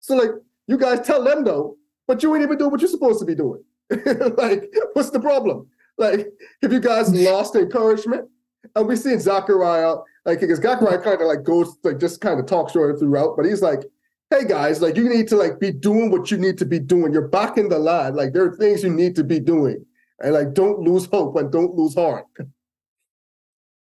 [0.01, 0.31] So like
[0.67, 3.35] you guys tell them though, but you ain't even doing what you're supposed to be
[3.35, 3.63] doing.
[4.37, 5.67] like, what's the problem?
[5.97, 6.27] Like,
[6.61, 8.29] have you guys lost encouragement?
[8.75, 9.95] And we see in Zechariah,
[10.25, 13.45] like, because Zachariah kind of like goes, like, just kind of talks short throughout, but
[13.45, 13.83] he's like,
[14.29, 17.13] hey guys, like, you need to like be doing what you need to be doing.
[17.13, 18.15] You're back in the line.
[18.15, 19.85] Like, there are things you need to be doing.
[20.19, 22.25] And like, don't lose hope and don't lose heart.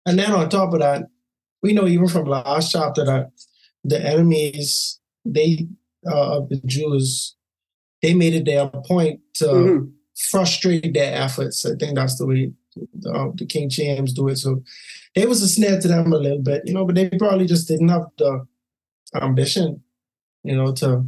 [0.06, 1.08] And then on top of that,
[1.64, 3.32] we know even from last chapter that
[3.84, 5.68] the enemies they
[6.06, 7.36] uh, of the Jews
[8.02, 9.92] they made it their point to Mhm.
[10.16, 11.66] frustrate their efforts.
[11.66, 12.54] I think that's the way
[13.08, 14.38] uh, the King James do it.
[14.38, 14.62] So
[15.16, 17.68] it was a snare to them a little bit, you know, but they probably just
[17.68, 18.46] didn't have the
[19.16, 19.82] ambition,
[20.44, 21.04] you know, to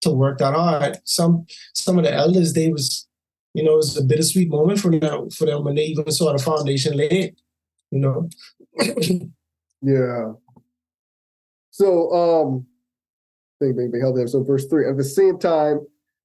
[0.00, 0.98] to work that hard.
[1.04, 3.06] Some some of the elders they was,
[3.54, 6.32] you know, it was a bittersweet moment for them for them when they even saw
[6.32, 7.36] the foundation laid,
[7.92, 8.28] you know.
[9.84, 10.32] Yeah.
[11.72, 12.66] So, um,
[13.60, 14.28] bing, bing, bing, help them.
[14.28, 14.88] So, verse three.
[14.88, 15.80] At the same time,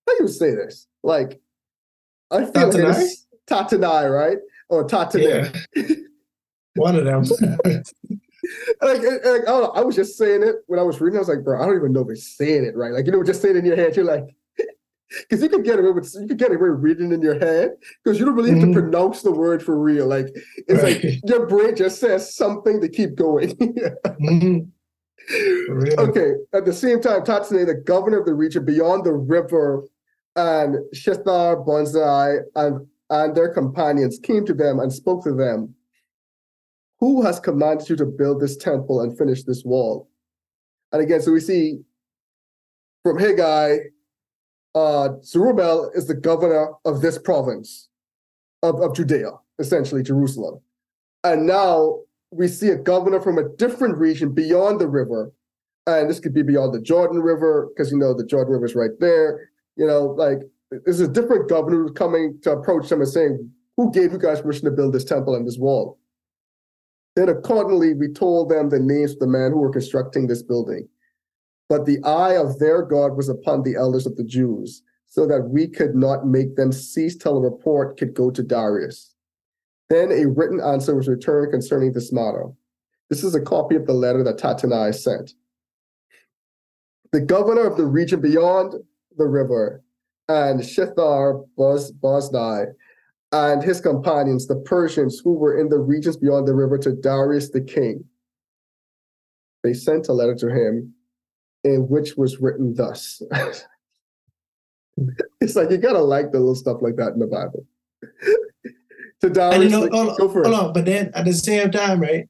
[0.07, 0.87] how you say this?
[1.03, 1.39] Like,
[2.31, 3.01] I feel like Tatanai?
[3.01, 4.37] it's Tatanai, right?
[4.69, 5.53] Or Tatanai.
[5.75, 5.95] Yeah.
[6.75, 7.23] One of them.
[8.81, 9.71] Like, like, I don't know.
[9.75, 11.17] I was just saying it when I was reading.
[11.17, 12.93] I was like, bro, I don't even know if it's saying it right.
[12.93, 13.93] Like, you know, just saying it in your head.
[13.95, 14.23] You're like,
[15.19, 17.71] because you could get away with you could get away with reading in your head
[18.03, 18.73] because you don't really have Mhm.
[18.73, 20.07] to pronounce the word for real.
[20.07, 20.27] Like,
[20.67, 23.49] it's like your brain just says something to keep going.
[24.21, 24.69] Mhm.
[25.67, 25.99] For real.
[25.99, 26.33] Okay.
[26.53, 29.83] At the same time, Tatsune, the governor of the region beyond the river,
[30.37, 35.73] and Shethar, Bonzai, and, and their companions came to them and spoke to them.
[36.99, 40.09] Who has commanded you to build this temple and finish this wall?
[40.91, 41.79] And again, so we see
[43.03, 43.77] from Haggai,
[44.75, 47.89] uh, Zerubbabel is the governor of this province
[48.61, 50.61] of, of Judea, essentially Jerusalem.
[51.23, 51.99] And now
[52.31, 55.31] we see a governor from a different region beyond the river.
[55.87, 58.75] And this could be beyond the Jordan River, because you know the Jordan River is
[58.75, 59.49] right there.
[59.77, 60.39] You know, like
[60.71, 64.65] there's a different governor coming to approach them and saying, Who gave you guys permission
[64.65, 65.99] to build this temple and this wall?
[67.15, 70.87] Then accordingly, we told them the names of the men who were constructing this building.
[71.69, 75.49] But the eye of their God was upon the elders of the Jews, so that
[75.49, 79.13] we could not make them cease till a report could go to Darius.
[79.89, 82.45] Then a written answer was returned concerning this matter.
[83.09, 85.33] This is a copy of the letter that Tattenai sent.
[87.13, 88.75] The governor of the region beyond
[89.17, 89.83] the river,
[90.29, 92.67] and Shethar Boz, Boznai,
[93.31, 97.49] and his companions, the Persians who were in the regions beyond the river, to Darius
[97.49, 98.03] the king.
[99.63, 100.93] They sent a letter to him
[101.63, 103.21] in which was written thus.
[105.41, 107.65] it's like you gotta like the little stuff like that in the Bible.
[109.21, 110.53] to Darius, you know, the- hold, go for it.
[110.53, 112.27] on, but then at the same time, right?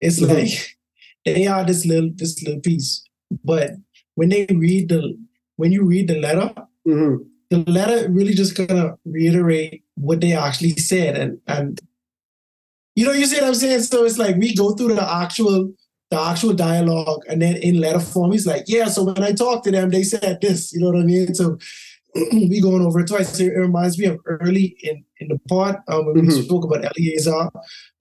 [0.00, 0.28] It's Mhm.
[0.28, 0.76] like
[1.24, 3.04] they are this little this little piece,
[3.44, 3.72] but
[4.14, 5.16] when they read the
[5.62, 6.52] when you read the letter,
[6.88, 7.18] Mhm.
[7.50, 11.80] the letter really just gonna reiterate what they actually said, and and
[12.96, 13.82] you know, you see what I'm saying.
[13.82, 15.72] So it's like we go through the actual
[16.10, 18.88] the actual dialogue, and then in letter form, he's like, yeah.
[18.94, 20.72] So when I talked to them, they said this.
[20.72, 21.34] You know what I mean?
[21.34, 21.56] So
[22.32, 23.38] we going over it twice.
[23.40, 26.44] It reminds me of early in in the part um, when we Mhm.
[26.44, 27.48] spoke about Eliezer.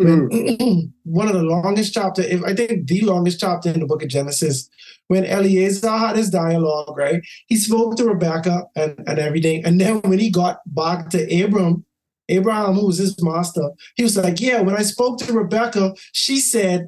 [0.02, 0.30] Mhm.
[0.30, 4.04] When one of the longest chapter, if I think the longest chapter in the book
[4.04, 4.70] of Genesis,
[5.08, 7.22] when Eliezer had his dialogue, right?
[7.48, 9.64] He spoke to Rebecca and, and everything.
[9.66, 11.86] And then when he got back to Abram,
[12.30, 16.38] Abraham, who was his master, he was like, Yeah, when I spoke to Rebecca, she
[16.38, 16.88] said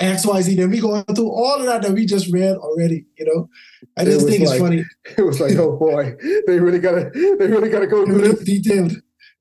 [0.00, 0.56] XYZ.
[0.56, 3.48] Then we going through all of that that we just read already, you know.
[3.96, 4.84] I It just was think it's like- funny.
[5.18, 6.14] It was like, oh boy,
[6.46, 8.44] they really gotta, they really gotta go through really this.
[8.44, 8.92] detailed.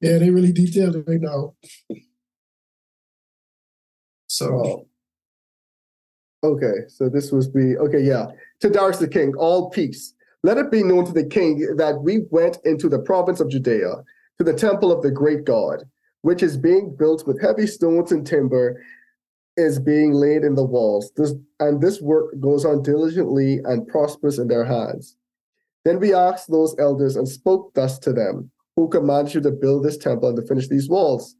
[0.01, 1.55] Yeah, they really detailed it right now.
[4.27, 4.87] So Oh.
[6.45, 8.25] Okay, so this was the okay, yeah.
[8.61, 10.13] To Darius the king, all peace.
[10.43, 14.03] Let it be known to the king that we went into the province of Judea,
[14.39, 15.83] to the temple of the great God,
[16.21, 18.83] which is being built with heavy stones and timber,
[19.55, 21.11] is being laid in the walls.
[21.15, 25.15] This and this work goes on diligently and prosperous in their hands.
[25.85, 29.83] Then we asked those elders and spoke thus to them, who commanded you to build
[29.83, 31.35] this temple and to finish these walls.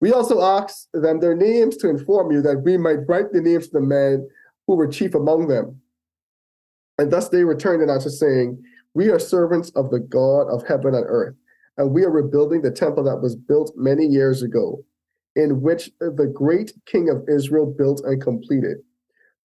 [0.00, 3.66] We also asked them their names to inform you that we might write the names
[3.66, 4.28] of the men
[4.66, 5.80] who were chief among them.
[6.98, 8.62] And thus they returned and answered, saying,
[8.94, 11.34] We are servants of the God of heaven and earth,
[11.76, 14.84] and we are rebuilding the temple that was built many years ago,
[15.36, 18.78] in which the great king of Israel built and completed.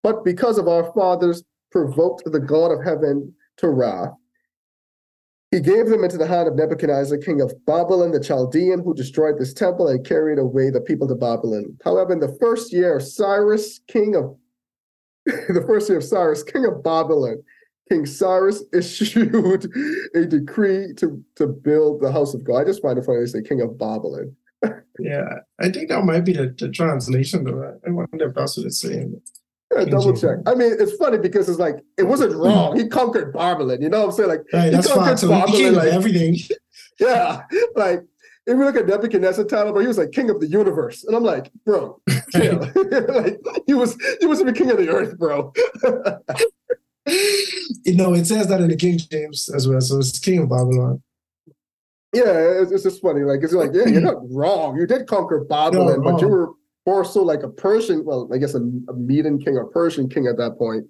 [0.03, 4.13] But because of our fathers provoked the God of heaven to wrath,
[5.51, 9.39] he gave them into the hand of Nebuchadnezzar, king of Babylon, the Chaldean, who destroyed
[9.39, 11.79] this temple and carried away the people to Babylon.
[11.85, 14.37] However, in the first year of Cyrus, king of
[15.27, 17.43] the first year of Cyrus, king of Babylon,
[17.89, 19.71] King Cyrus issued
[20.15, 22.63] a decree to, to build the house of God.
[22.63, 24.35] I just find it funny they say king of Babylon.
[24.99, 27.79] Yeah, I think that might be the, the translation though.
[27.87, 29.21] I wonder if that's what it's saying.
[29.75, 30.39] Yeah, double check.
[30.47, 32.45] I mean, it's funny because it's like it wasn't mm.
[32.45, 32.77] wrong.
[32.77, 33.83] He conquered Babylon.
[33.83, 34.29] You know what I'm saying?
[34.29, 36.37] Like Right, he conquered So like- everything.
[37.01, 37.43] Yeah,
[37.75, 38.05] like
[38.47, 41.17] if we look at Nebuchadnezzar title, but he was like king of the universe, and
[41.17, 42.01] I'm like, bro,
[42.35, 45.53] like he was, he was even king of the earth, bro.
[47.85, 49.81] you know, it says that in the King James as well.
[49.81, 51.03] So it's King of Babylon.
[52.15, 53.23] Yeah, it's, it's just funny.
[53.23, 54.77] Like it's like, yeah, you're not wrong.
[54.77, 56.53] You did conquer Babylon, but you were
[56.87, 58.05] more so like a Persian.
[58.05, 60.87] Well, I guess a, a Median king or Persian king at that point.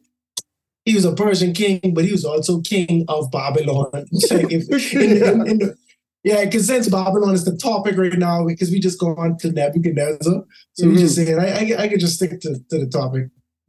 [0.85, 3.91] He was a Persian king, but he was also king of Babylon.
[4.31, 5.77] Like if- in the- in- in the-
[6.25, 9.53] yeah, because since Babylon is the topic right now, because we just go on to
[9.53, 11.39] Nebuchadnezzar, so we just mm-hmm.
[11.39, 13.29] saying I, I I could just stick to, to the topic.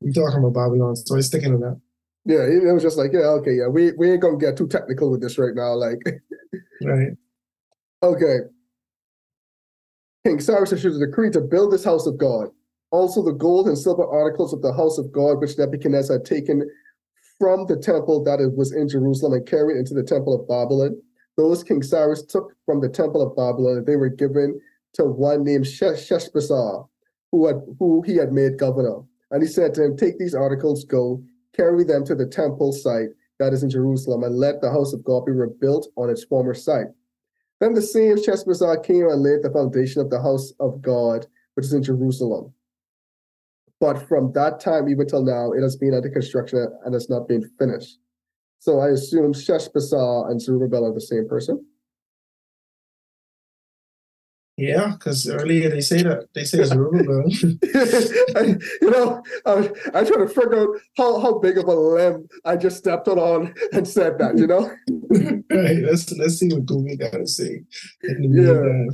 [0.00, 1.80] We're talking about Babylon, so I'm sticking to that.
[2.26, 5.10] Yeah, it was just like, yeah, okay, yeah, we we ain't gonna get too technical
[5.10, 5.72] with this right now.
[5.74, 5.98] Like,
[6.82, 7.12] Right.
[8.02, 8.38] Okay.
[10.24, 12.48] King Cyrus issued a decree to build this house of God.
[12.90, 16.68] Also, the gold and silver articles of the house of God, which Nebuchadnezzar had taken
[17.38, 21.00] from the temple that it was in Jerusalem and carried into the temple of Babylon.
[21.36, 24.60] Those King Cyrus took from the temple of Babylon, and they were given
[24.94, 26.88] to one named Sheshbazzar,
[27.30, 29.00] who had who he had made governor.
[29.30, 31.22] And he said to him, Take these articles, go,
[31.60, 35.04] carry them to the temple site that is in Jerusalem, and let the house of
[35.04, 36.86] God be rebuilt on its former site.
[37.60, 41.66] Then the same Sheshbazzar came and laid the foundation of the house of God, which
[41.66, 42.52] is in Jerusalem.
[43.78, 47.28] But from that time even till now, it has been under construction and has not
[47.28, 47.98] been finished.
[48.58, 51.64] So I assume Sheshbazzar and Zerubbabel are the same person.
[54.60, 57.24] Yeah, because earlier they say that they say it's Zerubbabel.
[58.36, 62.28] And, you know, I, I try to figure out how, how big of a limb
[62.44, 64.70] I just stepped on and said that, you know?
[65.56, 65.78] right.
[65.82, 67.62] Let's let's see what Google got to say.
[68.02, 68.84] Yeah.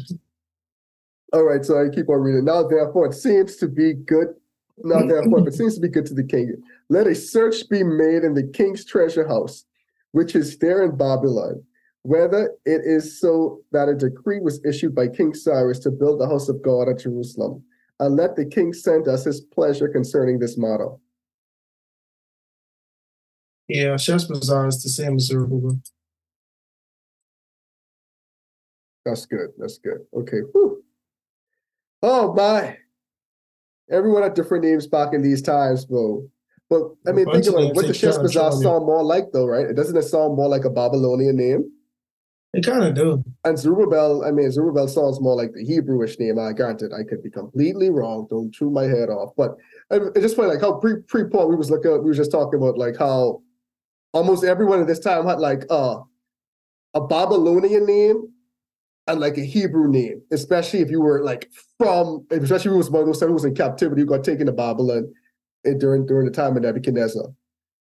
[1.32, 2.44] All right, so I keep on reading.
[2.44, 4.28] Now, therefore, it seems to be good.
[4.78, 8.22] Now, therefore, it seems to be good to the king, let a search be made
[8.22, 9.64] in the king's treasure house,
[10.12, 11.64] which is there in Babylon,
[12.06, 16.28] whether it is so that a decree was issued by King Cyrus to build the
[16.28, 17.64] house of God at Jerusalem,
[17.98, 20.90] and let the king send us his pleasure concerning this matter.
[23.66, 25.80] Yeah, Sheshbazzar is the same as Zerubbabel.
[29.04, 29.50] That's good.
[29.58, 30.06] That's good.
[30.14, 30.40] Okay.
[30.52, 30.84] Whew.
[32.02, 32.76] Oh my.
[33.90, 36.28] Everyone had different names back in these times, bro.
[36.70, 39.66] But I mean, think about What the Sheshbazzar sound more like, though, right?
[39.66, 41.72] It doesn't it sound more like a Babylonian name?
[42.56, 43.22] They kind of do.
[43.44, 46.38] And Zerubbabel, I mean, Zerubbabel sounds more like the Hebrewish name.
[46.38, 48.26] I granted, I could be completely wrong.
[48.30, 49.34] Don't chew my head off.
[49.36, 49.56] But
[49.90, 52.32] I- it's just funny, like how pre pre Paul we was looking, we were just
[52.32, 53.42] talking about like how
[54.14, 55.98] almost everyone at this time had like uh,
[56.94, 58.32] a Babylonian name
[59.06, 62.90] and like a Hebrew name, especially if you were like from, especially if you was
[62.90, 65.12] one of those who was in captivity, who got taken to Babylon
[65.66, 67.26] eh, during during the time of Nebuchadnezzar.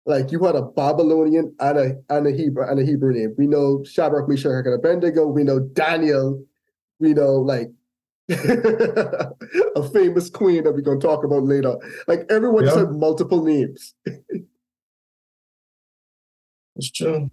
[0.09, 3.35] Like you had a Babylonian and a and a Hebrew and a Hebrew name.
[3.37, 5.27] We know Shadrach, Meshach, and Abednego.
[5.27, 6.43] We know Daniel.
[6.99, 7.69] We know like
[8.31, 11.77] a famous queen that we're gonna talk about later.
[12.07, 13.95] Like everyone just had multiple names.
[16.81, 17.29] It's true.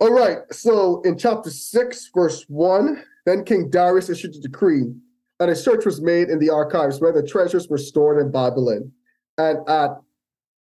[0.00, 0.38] All right.
[0.50, 4.92] So in chapter 6, verse 1, then King Darius issued a decree,
[5.38, 8.90] and a search was made in the archives where the treasures were stored in Babylon
[9.38, 9.90] and at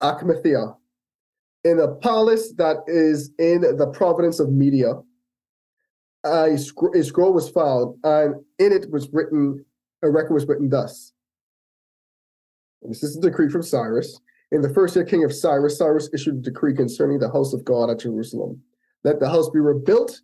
[0.03, 0.77] Achmetha,
[1.65, 4.93] in a palace that is in the province of Media.
[6.25, 9.65] A, scr- a scroll was found, and in it was written,
[10.03, 11.13] a record was written thus.
[12.83, 14.21] This is a decree from Cyrus.
[14.53, 17.65] In the first year, king of Cyrus, Cyrus issued a decree concerning the house of
[17.65, 18.61] God at Jerusalem.
[19.05, 20.21] Let the house be rebuilt,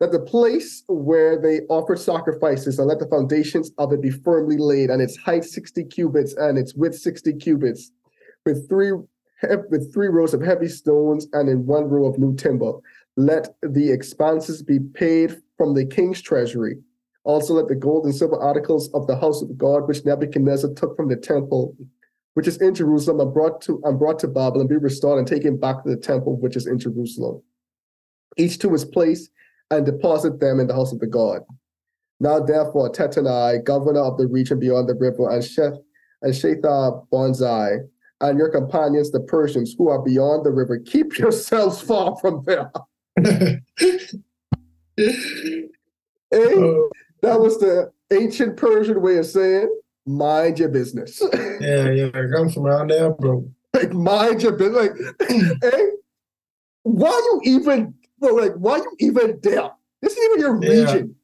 [0.00, 4.56] let the place where they offered sacrifices, and let the foundations of it be firmly
[4.56, 7.92] laid, and its height sixty cubits, and its width sixty cubits,
[8.44, 8.92] with three
[9.70, 12.72] with three rows of heavy stones, and in one row of new timber.
[13.16, 16.76] Let the expenses be paid from the king's treasury.
[17.24, 20.96] Also, let the gold and silver articles of the house of God, which Nebuchadnezzar took
[20.96, 21.76] from the temple,
[22.34, 25.56] which is in Jerusalem, and brought to and brought to Babylon, be restored and taken
[25.56, 27.42] back to the temple which is in Jerusalem.
[28.36, 29.30] Each to his place,
[29.70, 31.42] and deposit them in the house of the God.
[32.18, 35.78] Now, therefore, Tattenai, governor of the region beyond the river, and Sheth
[36.22, 37.78] and Shethar Bonzai,
[38.20, 42.70] and your companions, the Persians, who are beyond the river, keep yourselves far from there.
[46.32, 46.54] Eh?
[46.54, 46.88] Uh,
[47.22, 49.68] That was the ancient Persian way of saying,
[50.06, 51.20] mind your business.
[51.60, 52.10] yeah, yeah.
[52.14, 53.44] I'm from around there, bro.
[53.74, 54.76] like, mind your business.
[54.76, 54.92] Like,
[55.62, 55.84] hey,
[56.82, 59.70] why you even, bro, like, why you even there?
[60.02, 60.92] This isn't even your Yeah.
[60.92, 61.16] region.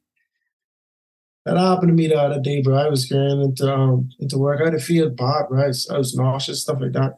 [1.46, 2.74] That happened to me the other day, bro.
[2.76, 4.60] I was going into um into work.
[4.60, 5.74] I had to feel bad, right?
[5.90, 7.14] I was nauseous, stuff like that.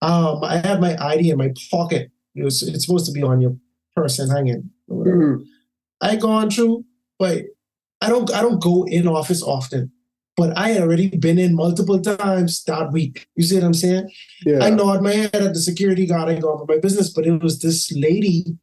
[0.00, 2.10] Um, I had my ID in my pocket.
[2.34, 3.54] It was it's supposed to be on your
[3.94, 4.70] person hanging.
[4.90, 5.44] Mhm.
[6.00, 6.86] I gone through,
[7.18, 7.44] but
[8.00, 9.92] I don't I don't go in office often.
[10.34, 13.26] But I had already been in multiple times that week.
[13.34, 14.08] You see what I'm saying?
[14.46, 14.60] Yeah.
[14.62, 17.42] I nod my head at the security guard and go for my business, but it
[17.42, 18.56] was this lady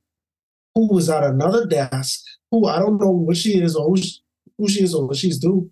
[0.73, 4.13] who was at another desk who I don't know what she is or who she,
[4.57, 5.69] who she is or what she's do.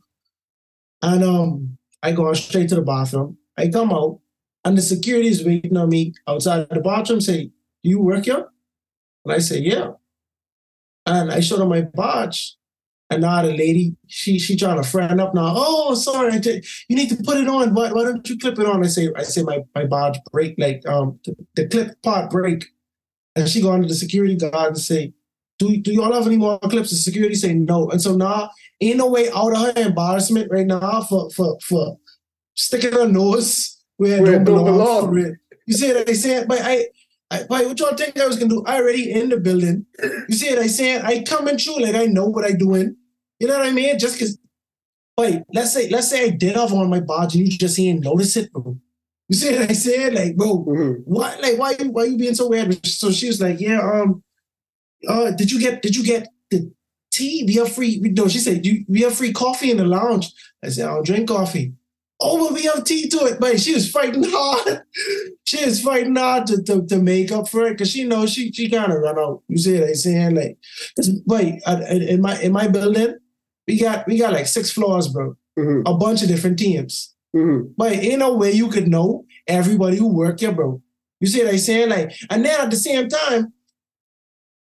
[1.01, 3.37] And um, I go straight to the bathroom.
[3.57, 4.19] I come out,
[4.63, 7.21] and the security is waiting on me outside the bathroom.
[7.21, 7.51] Say,
[7.83, 8.47] "Do you work here?"
[9.25, 9.91] And I say, "Yeah."
[11.05, 12.55] And I showed her my badge.
[13.09, 15.53] And now the lady, she she trying to friend up now.
[15.55, 17.75] Oh, sorry, I did, you need to put it on.
[17.75, 18.83] Why, why don't you clip it on?
[18.83, 22.65] I say, I say my, my badge break, like um the, the clip part break.
[23.35, 25.13] And she go to the security guard and say,
[25.59, 26.89] Do, do y'all have any more clips?
[26.89, 27.89] The security say no.
[27.89, 28.49] And so now
[28.89, 31.97] ain't no way out of her embarrassment right now for for for
[32.55, 34.65] sticking her nose where Where don't don't belong.
[34.77, 35.05] belong.
[35.05, 35.35] for real.
[35.67, 36.45] You see what I saying?
[36.47, 36.87] But I
[37.31, 38.63] I, but what y'all think I was gonna do?
[38.67, 39.85] I already in the building.
[40.29, 41.01] You see what I saying?
[41.03, 42.95] I coming through like I know what I doing.
[43.39, 43.97] You know what I mean?
[43.97, 44.37] Just cause
[45.17, 48.03] wait, let's say let's say I did have on my badge and you just ain't
[48.03, 48.77] notice it, bro.
[49.29, 50.13] You see what I said?
[50.13, 51.01] Like, bro, Mhm.
[51.05, 52.85] what like why you why you being so weird?
[52.85, 54.23] So she was like, Yeah, um
[55.07, 56.71] uh did you get did you get the
[57.13, 57.43] tea?
[57.47, 60.31] We have free We, no, she said you we have free coffee in the lounge.
[60.63, 61.73] I said, I don't drink coffee.
[62.25, 63.39] Oh, but we have tea to it.
[63.39, 64.81] But she was fighting hard.
[65.45, 68.51] she was fighting hard to, to, to make up for it because she knows she
[68.51, 69.41] she kind of run out.
[69.47, 70.35] You see what I'm saying?
[70.35, 70.57] Like,
[70.95, 73.15] 'cause, wait, in my in my building,
[73.67, 75.35] we got we got like six floors, bro.
[75.59, 75.83] Mhm.
[75.85, 77.13] A bunch of different teams.
[77.35, 77.73] Mhm.
[77.77, 80.81] But in a way you could know everybody who work here, bro.
[81.19, 81.89] You see what I'm saying?
[81.89, 83.51] Like, and then at the same time,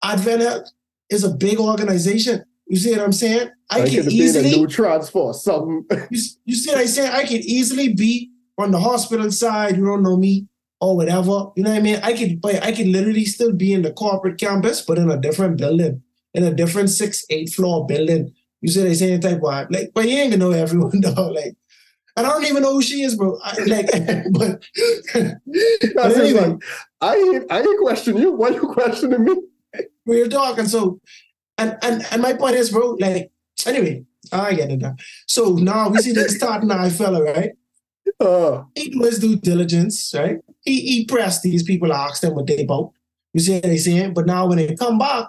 [0.03, 0.69] Advent Health
[1.13, 2.45] is a big organization.
[2.67, 3.51] You see what I'm saying?
[3.71, 5.85] I Like, can could have been a easily new transfer, something.
[6.11, 7.13] you, you see what I'm saying?
[7.13, 10.47] I could easily be on the hospital side, you don't know me,
[10.81, 11.47] or whatever.
[11.57, 12.01] You know what I mean?
[12.03, 15.19] I could but I could literally still be in the corporate campus, but in a
[15.19, 16.03] different building,
[16.35, 18.35] in a different six, eight floor building.
[18.61, 19.21] You see what I'm saying?
[19.21, 19.67] Type why?
[19.71, 21.29] Like, but you ain't gonna know everyone though.
[21.29, 21.57] Like,
[22.17, 23.39] and I don't even know who she is, bro.
[23.43, 23.87] I, like,
[24.33, 24.65] but,
[25.95, 26.63] but anyway, like,
[27.01, 28.33] I ain't, I ain't questioning you.
[28.33, 29.35] Why you questioning me?
[30.07, 30.29] We're
[30.59, 31.01] And So,
[31.59, 32.97] and and and my point is, bro.
[32.99, 33.31] Like,
[33.67, 34.97] anyway, I get it now.
[35.27, 37.53] So now we see this starting eye fella, right?
[38.19, 40.39] Uh, he do his due diligence, right?
[40.63, 42.93] He he pressed these people, asked them what they about.
[43.33, 44.15] You see what they saying?
[44.15, 45.27] But now when they come back,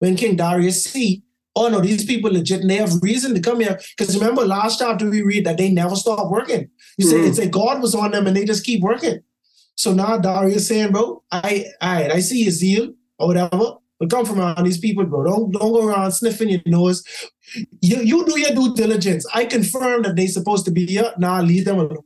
[0.00, 1.22] when King Darius see,
[1.56, 3.78] oh no, these people legit and they have reason to come here.
[3.96, 6.68] Because remember last chapter we read that they never stop working.
[6.98, 7.28] You say Mhm.
[7.28, 9.20] it's like God was on them and they just keep working.
[9.76, 13.74] So now Darius saying, bro, I I I see your zeal or whatever.
[14.00, 15.24] But come from around these people, bro.
[15.24, 17.02] Don't don't go around sniffing your nose.
[17.80, 19.26] You you do your due diligence.
[19.34, 21.12] I confirm that they supposed to be here.
[21.18, 22.04] Now leave them alone.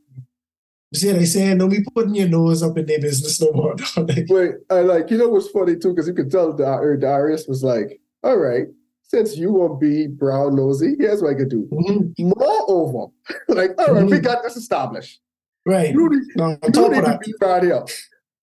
[0.91, 1.57] You see what I'm saying?
[1.57, 3.75] Don't be putting your nose up in their business no more.
[3.97, 5.89] Like, wait, I like, you know what's funny too?
[5.93, 8.65] Because you could tell Da- or Darius was like, all right,
[9.01, 11.67] since you won't be brown nosy, here's what I could do.
[11.71, 13.11] mhm, Moreover,
[13.49, 14.23] like, all right, we Mhm.
[14.23, 15.19] got this established.
[15.65, 15.93] right.
[15.93, 17.83] You need, No, you need to be right here.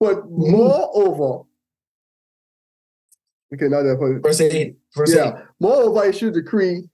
[0.00, 1.44] But moreover,
[3.52, 4.76] Okay, now that Verse 8.
[4.96, 5.38] Verse yeah.
[5.38, 5.44] 8.
[5.60, 6.88] Moreover, I a decree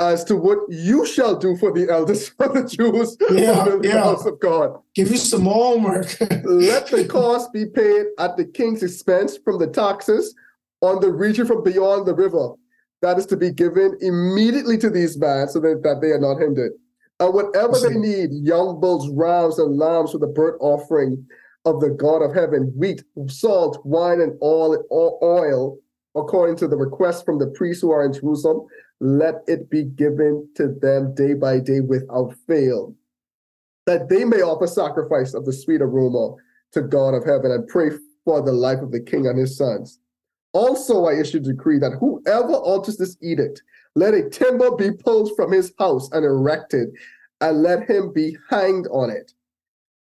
[0.00, 3.88] as to what you shall do for the elders of the Jews Yeah, of the
[3.88, 4.02] yeah.
[4.02, 4.78] house of God.
[4.94, 6.20] Give you some homework.
[6.44, 10.34] Let the cost be paid at the king's expense from the taxes
[10.80, 12.52] on the region from beyond the river.
[13.00, 16.40] That is to be given immediately to these men so that, that they are not
[16.40, 16.72] hindered.
[17.20, 21.26] And whatever they need, young bulls, rams, and lambs for the burnt offering
[21.64, 24.84] of the God of heaven, wheat, salt, wine, and oil,
[25.22, 25.78] oil,
[26.14, 28.66] according to the request from the priests who are in Jerusalem,
[29.00, 32.94] let it be given to them day by day without fail,
[33.86, 36.34] that they may offer sacrifice of the sweet aroma
[36.72, 37.90] to God of heaven and pray
[38.24, 40.00] for the life of the king and his sons.
[40.52, 43.62] Also, I issue a decree that whoever alters this edict,
[43.94, 46.88] let a timber be pulled from his house and erected,
[47.40, 49.32] and let him be hanged on it.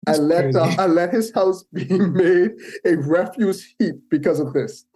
[0.07, 2.53] And let, the, and let his house be made
[2.86, 4.86] a refuse heap because of this.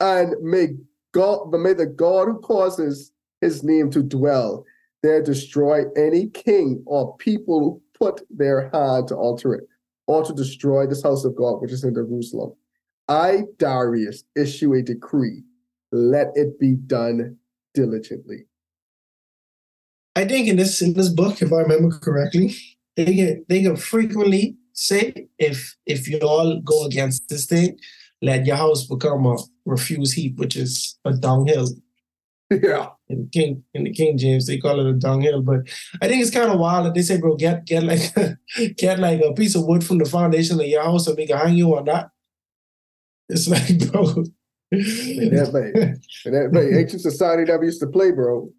[0.00, 0.68] And may
[1.12, 4.64] God, may the God who causes his name to dwell
[5.02, 9.64] there destroy any king or people who put their hand to alter it,
[10.06, 12.52] or to destroy this house of God which is in Jerusalem.
[13.08, 15.42] I, Darius, issue a decree.
[15.92, 17.36] Let it be done
[17.74, 18.46] diligently.
[20.16, 22.54] I think in this in this book, if I remember correctly,
[22.98, 27.78] they can they can frequently say if if you all go against this thing,
[28.22, 31.68] let your house become a refuse heap, which is a dunghill.
[32.50, 32.88] Yeah.
[33.08, 35.42] In King in the King James, they call it a dunghill.
[35.42, 35.60] But
[36.02, 38.12] I think it's kind of wild that they say, bro, get get like
[38.76, 41.38] get like a piece of wood from the foundation of your house and we can
[41.38, 42.10] hang you on that.
[43.28, 44.24] It's like, bro.
[44.70, 48.50] Yeah, but, and that, but ancient society never used to play, bro.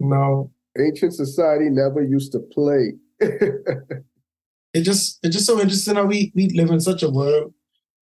[0.00, 2.92] no, Ancient society never used to play.
[3.20, 7.52] It just it's just so interesting how we we live in such a world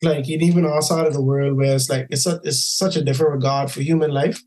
[0.03, 3.05] like and even outside of the world where it's like it's such it's such a
[3.05, 4.43] different regard for human life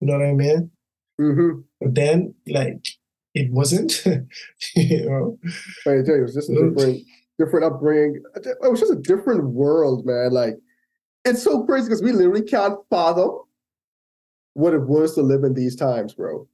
[0.00, 0.70] you know what i mean
[1.20, 1.62] Mm-hmm.
[1.80, 2.86] but then like
[3.34, 4.04] it wasn't
[4.76, 5.38] you know
[5.86, 7.02] I tell you, it was just a different,
[7.38, 8.22] different upbringing.
[8.36, 10.30] It was just a different world, man.
[10.32, 10.54] Like,
[11.24, 13.40] it's so crazy because we literally can't fathom
[14.54, 16.46] what it was to live in these times, bro.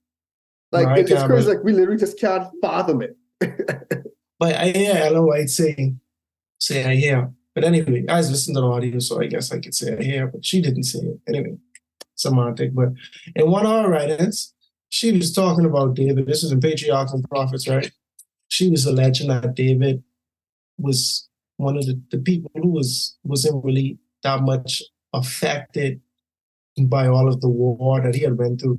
[0.74, 1.48] Like, I it- it's crazy.
[1.48, 3.16] Like, we literally just can't fathom it.
[4.38, 6.00] but i hear ellen white saying
[6.58, 7.30] say i hear.
[7.54, 10.02] But anyway i was listening to the audio so i guess i could say i
[10.02, 11.18] hear but she didn't say it.
[11.28, 11.56] Anyway
[12.16, 12.90] semantic but
[13.36, 14.54] in one of her writings
[14.88, 16.26] she was talking about david.
[16.26, 17.90] This is in patriarchs and prophets right?
[18.48, 20.02] She was alleging that david
[20.78, 26.00] was one of the, the people who was wasn't really that much affected
[26.96, 28.78] by all of the war that he had went through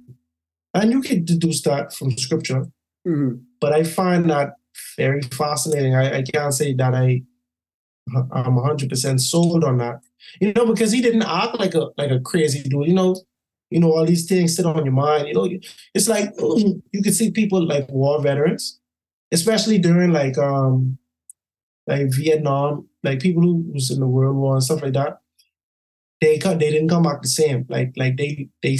[0.76, 2.64] and you can deduce that from scripture
[3.08, 3.42] Mhm.
[3.62, 4.50] but I find that
[4.98, 5.96] very fascinating.
[5.96, 7.22] I, I can't say that I
[8.32, 10.00] I'm 100 percent sold on that.
[10.40, 12.88] You know, because he didn't act like a like a crazy dude.
[12.88, 13.16] You know,
[13.70, 15.28] you know all these things sit on your mind.
[15.28, 15.50] You know,
[15.94, 18.80] it's like you can see people like war veterans,
[19.32, 20.98] especially during like um
[21.88, 25.20] like Vietnam, like people who was in the World War and stuff like that.
[26.22, 27.66] They come, they didn't come back the same.
[27.70, 28.78] Like like they they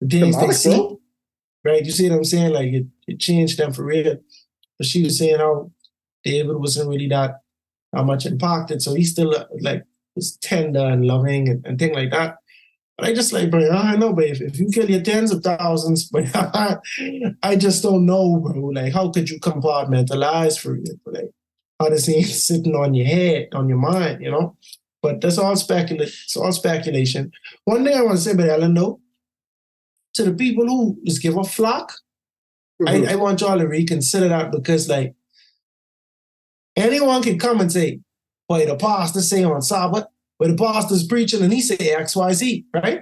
[0.00, 0.96] the things they see.
[1.68, 1.84] Right?
[1.84, 2.52] You see what I'm saying?
[2.52, 4.16] Like it, it changed them for real.
[4.78, 5.70] But she was saying how
[6.24, 7.40] David wasn't really that
[7.94, 12.10] how much impacted, so he still like was tender and loving and, and things like
[12.10, 12.36] that.
[12.96, 15.42] But I just like, bro, I know, but if, if you kill your tens of
[15.42, 18.60] thousands, but I just don't know, bro.
[18.66, 20.90] Like, how could you compartmentalize for it?
[21.06, 21.30] Like,
[21.80, 24.56] how this ain't sitting on your head, on your mind, you know?
[25.00, 26.12] But that's all speculation.
[26.24, 27.30] It's all speculation.
[27.64, 29.00] One thing I want to say about Ellen, though,
[30.14, 31.92] to the people who just give a flock,
[32.80, 33.08] Mhm.
[33.08, 35.14] I, I want y'all to reconsider that because like
[36.76, 38.00] anyone can come and say,
[38.48, 40.04] boy, the pastor say on Sabbath,
[40.38, 43.00] but the pastor's preaching and he say XYZ, right?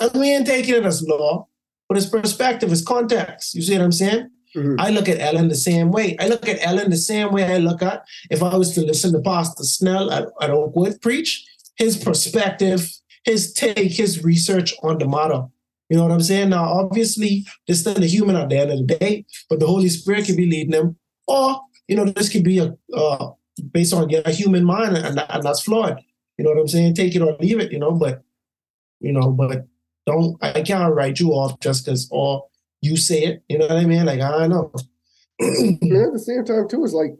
[0.00, 1.48] And we ain't taking it as law,
[1.88, 3.54] but it's perspective, it's context.
[3.54, 4.30] You see what I'm saying?
[4.56, 4.76] Mhm.
[4.78, 6.16] I look at Ellen the same way.
[6.20, 9.12] I look at Ellen the same way I look at if I was to listen
[9.12, 11.44] to Pastor Snell at, at Oakwood preach,
[11.76, 12.88] his perspective,
[13.24, 15.46] his take, his research on the matter.
[15.92, 16.48] You know what I'm saying?
[16.48, 19.90] Now, obviously, there's still a human at the end of the day, but the Holy
[19.90, 20.96] Spirit could be leading them.
[21.28, 23.32] Or, you know, this could be a uh,
[23.72, 26.00] based on your human mind, and, and that's flawed.
[26.38, 26.94] You know what I'm saying?
[26.94, 28.22] Take it or leave it, you know, but,
[29.00, 29.66] you know, but
[30.06, 32.46] don't, I can't write you off just because, or
[32.80, 34.06] you say it, you know what I mean?
[34.06, 34.72] Like, I know.
[35.40, 37.18] And at the same time, too, it's like,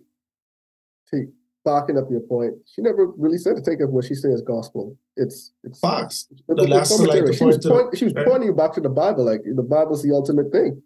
[1.11, 1.27] to
[1.63, 4.97] backing up your point, she never really said to take up what she says gospel.
[5.17, 6.27] It's it's Fox.
[6.31, 8.27] it's The last, like, the she was point she was right.
[8.27, 10.81] pointing you back to the Bible, like the Bible's the ultimate thing.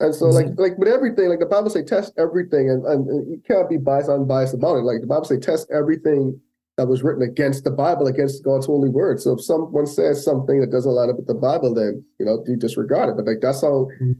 [0.00, 0.60] And so, like, Mm-hmm.
[0.60, 3.76] like with everything, like the Bible say, test everything, and, and, and you can't be
[3.78, 4.82] biased, unbiased about it.
[4.82, 6.38] Like the Bible say, test everything
[6.76, 9.20] that was written against the Bible, against God's holy word.
[9.20, 12.42] So if someone says something that doesn't line up with the Bible, then you know
[12.46, 13.16] you disregard it.
[13.16, 14.16] But like that's how Mhm.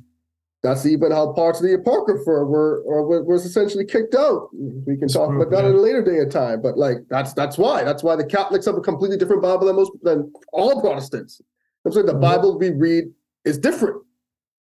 [0.63, 4.49] That's even how parts of the Apocrypha were or wa- was essentially kicked out.
[4.87, 6.63] We can talk about that at a later day of time.
[6.63, 7.83] But like that's that's why.
[7.85, 11.41] That's why the Catholics have a completely different Bible than most than all Protestants.
[11.85, 12.21] I'm saying the Mhm.
[12.21, 13.05] Bible we read
[13.45, 14.03] is different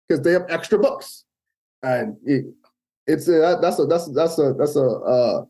[0.08, 1.26] because they have extra books,
[1.84, 2.46] and it,
[3.06, 5.46] it's a, that's a that's that's a that's a uh,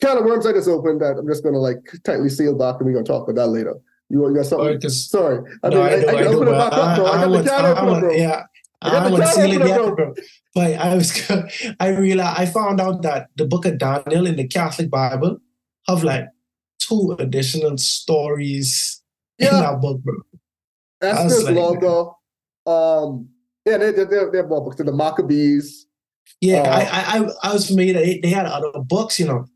[0.00, 2.86] can of worms I just opened that I'm just gonna like tightly seal back, and
[2.86, 3.74] we're gonna talk about that later.
[4.10, 4.78] You, you got something?
[4.90, 7.06] Sorry, I mean, I I, do, I I can open it back up, bro.
[7.06, 8.12] I, got the can I open, want, bro.
[8.12, 8.42] yeah,
[8.82, 9.94] I got I the want to seal it opener, yet, bro.
[9.94, 10.14] bro.
[10.54, 11.30] But I was,
[11.80, 15.38] I realized I found out that the Book of Daniel in the Catholic Bible
[15.88, 16.26] have like
[16.78, 19.02] two additional stories
[19.38, 20.14] in that book, bro.
[21.00, 22.18] Was Esther's like- logo.
[22.66, 23.28] Um,
[23.64, 24.76] yeah, they, they, they, have more books.
[24.76, 25.86] The Maccabees.
[26.40, 27.94] Yeah, Uh, I, I, I, was familiar.
[27.94, 29.46] They, they had other books, you know.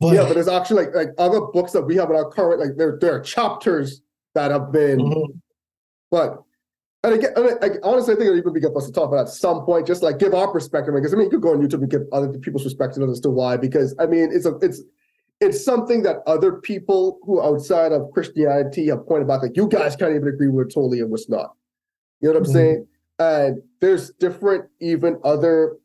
[0.00, 2.58] But, yeah, but there's actually like like other books that we have in our current
[2.60, 4.00] like there there are chapters
[4.34, 5.40] that have been Mhm.
[6.10, 6.42] But
[7.04, 8.92] and again, I, I honestly I think it would even be good for us to
[8.92, 10.94] talk about at some point, just like give our perspective.
[10.94, 13.30] Because I mean, you could go on YouTube and give other people's perspective as to
[13.30, 13.56] why.
[13.56, 14.82] Because I mean, it's a it's
[15.40, 19.42] it's something that other people who outside of Christianity have pointed out.
[19.42, 21.54] Like you guys can't even agree with totally and what's not.
[22.20, 22.52] You know what I'm Mhm.
[22.52, 22.86] saying?
[23.18, 25.76] And there's different even other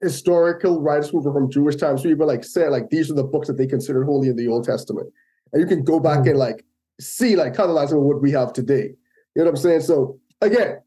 [0.00, 3.24] historical writers who were from Jewish times who even like said like these are the
[3.24, 5.12] books that they considered holy in the Old Testament.
[5.52, 6.30] And you can go back Mhm.
[6.30, 6.64] and like
[7.00, 8.94] see like colonize with what we have today.
[9.34, 9.80] You know what I'm saying?
[9.82, 10.78] So again,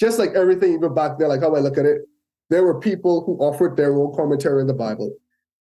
[0.00, 2.02] just like everything even back there, like how I look at it,
[2.50, 5.12] there were people who offered their own commentary in the Bible.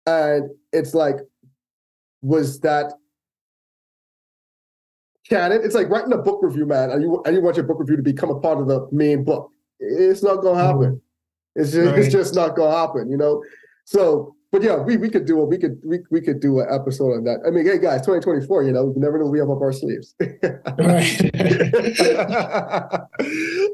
[0.07, 1.17] And it's like,
[2.23, 2.93] was that
[5.29, 5.61] canon?
[5.63, 7.97] It's like writing a book review, man, and you and you want your book review
[7.97, 9.51] to become a part of the main book.
[9.79, 10.81] It's not gonna mm-hmm.
[10.83, 11.03] happen.
[11.55, 13.43] It's just it's just not gonna happen, you know.
[13.85, 15.47] So, but yeah, we we could do it.
[15.49, 17.41] We could we we could do an episode on that.
[17.47, 19.73] I mean, hey guys, 2024, you know, we never know what we have up our
[19.73, 20.15] sleeves.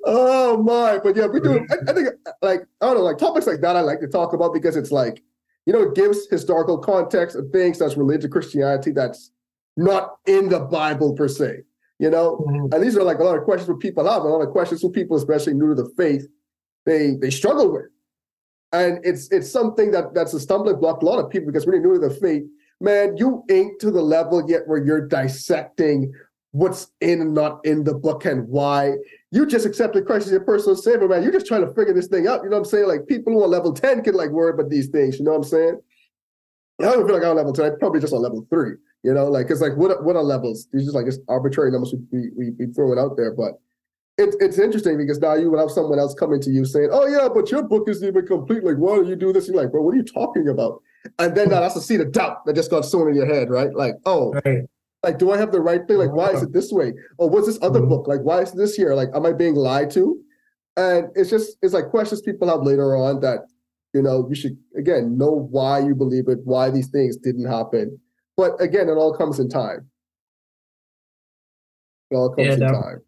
[0.07, 0.99] Oh my!
[1.03, 1.67] But yeah, we do.
[1.71, 2.09] I, I think
[2.43, 4.93] like I don't know, like topics like that I like to talk about because it's
[4.93, 5.23] like
[5.67, 9.31] you know it gives historical context of things that's related to Christianity that's
[9.77, 11.63] not in the Bible per se.
[11.99, 12.75] You know, Mhm.
[12.75, 14.83] and these are like a lot of questions that people have, a lot of questions
[14.83, 16.27] who people, especially new to the faith,
[16.85, 17.87] they they struggle with.
[18.75, 21.77] And it's it's something that that's a stumbling block a lot of people because when
[21.77, 22.43] you're new to the faith,
[22.81, 26.13] man, you ain't to the level yet where you're dissecting
[26.51, 28.95] what's in and not in the book and why.
[29.31, 31.23] You just accepted Christ as your personal savior, man.
[31.23, 32.43] You're just trying to figure this thing out.
[32.43, 32.89] You know what I'm saying?
[32.89, 35.21] Like people who are level 10 can like worry about these things.
[35.21, 35.81] You know what I'm saying?
[36.81, 37.65] I don't feel like I'm on level 10.
[37.65, 38.73] I'm probably just on level three.
[39.05, 40.67] You know, like it's like what what are levels?
[40.73, 43.61] These just like just arbitrary numbers we we we throw it out there, but
[44.19, 47.07] it's it's interesting because now you would have someone else coming to you saying, "Oh
[47.07, 48.63] yeah, but your book isn't even complete.
[48.65, 50.81] Like, why do you do this?" You're like, "Bro, what are you talking about?"
[51.19, 53.51] And then now that's the seed of doubt that just got sown in your head,
[53.51, 53.75] right?
[53.75, 54.63] Like, oh, Right.
[55.03, 55.99] like, do I have the right thing?
[55.99, 56.95] Like, why is it this way?
[57.19, 57.89] Or what's this other Mhm.
[57.91, 58.09] book?
[58.09, 58.95] Like, why is this here?
[58.95, 60.19] Like, am I being lied to?
[60.77, 63.41] And it's just it's like questions people have later on that
[63.93, 68.01] you know you should again know why you believe it, why these things didn't happen.
[68.37, 69.89] But again, it all comes in time.
[72.11, 73.03] It all comes Yeah, in that- time.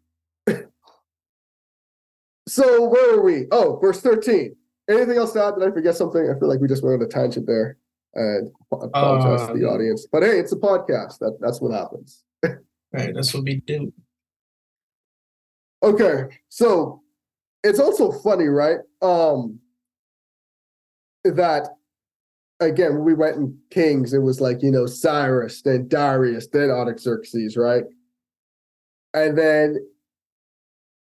[2.47, 3.45] So where are we?
[3.51, 4.55] Oh, verse 13.
[4.89, 5.55] Anything else to add?
[5.59, 6.21] Did I forget something?
[6.33, 7.77] I feel like we just went on a tangent there.
[8.13, 10.07] And apologize to the Uh, audience.
[10.11, 11.19] But hey, it's a podcast.
[11.19, 12.23] That, that's what happens.
[12.93, 13.13] Right.
[13.13, 13.91] That's what we do.
[15.83, 17.01] Okay, so
[17.63, 18.79] it's also funny, right?
[19.01, 19.59] Um
[21.25, 21.67] that
[22.61, 26.69] again, when we went in Kings, it was like, you know, Cyrus, then Darius, then
[26.71, 27.83] Artaxerxes, right?
[29.13, 29.85] And then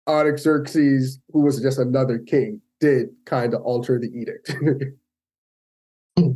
[0.07, 4.55] Artaxerxes, who was just another king, did kind of alter the edict.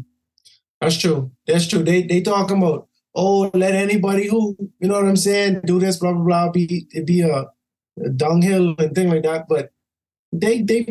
[0.81, 1.31] That's true.
[1.45, 1.83] That's true.
[1.83, 5.97] They they talking about oh let anybody who you know what I'm saying do this
[5.97, 7.45] blah blah blah be be a,
[8.03, 9.47] a dunghill and thing like that.
[9.49, 9.71] But
[10.31, 10.87] they they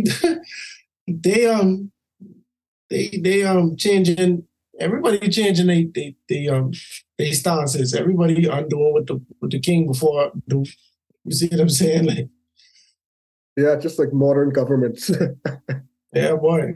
[1.06, 1.90] they um
[2.90, 4.44] they they um changing
[4.78, 6.72] everybody changing they they they um
[7.16, 7.94] they stances.
[7.94, 10.64] Everybody undoing what the what the king before do.
[11.24, 12.06] You see what I'm saying?
[12.06, 12.28] Like
[13.58, 15.10] yeah, just like modern governments.
[16.14, 16.74] yeah boy.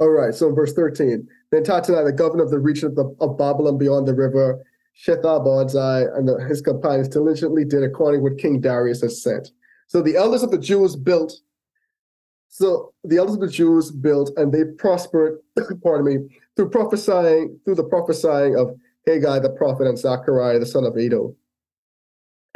[0.00, 1.28] All right, so verse 13.
[1.52, 4.64] Then Tattenai, the governor of the region of, the, of Babylon beyond the river,
[5.06, 9.52] Shethar-bodzai, and the, his companions diligently did according to what King Darius had sent.
[9.86, 11.32] So the elders of the Jews built,
[12.48, 15.38] so the elders of the Jews built, and they prospered,
[15.84, 18.76] pardon me, through prophesying, through the prophesying of
[19.06, 21.36] Haggai the prophet and Zechariah the son of Iddo.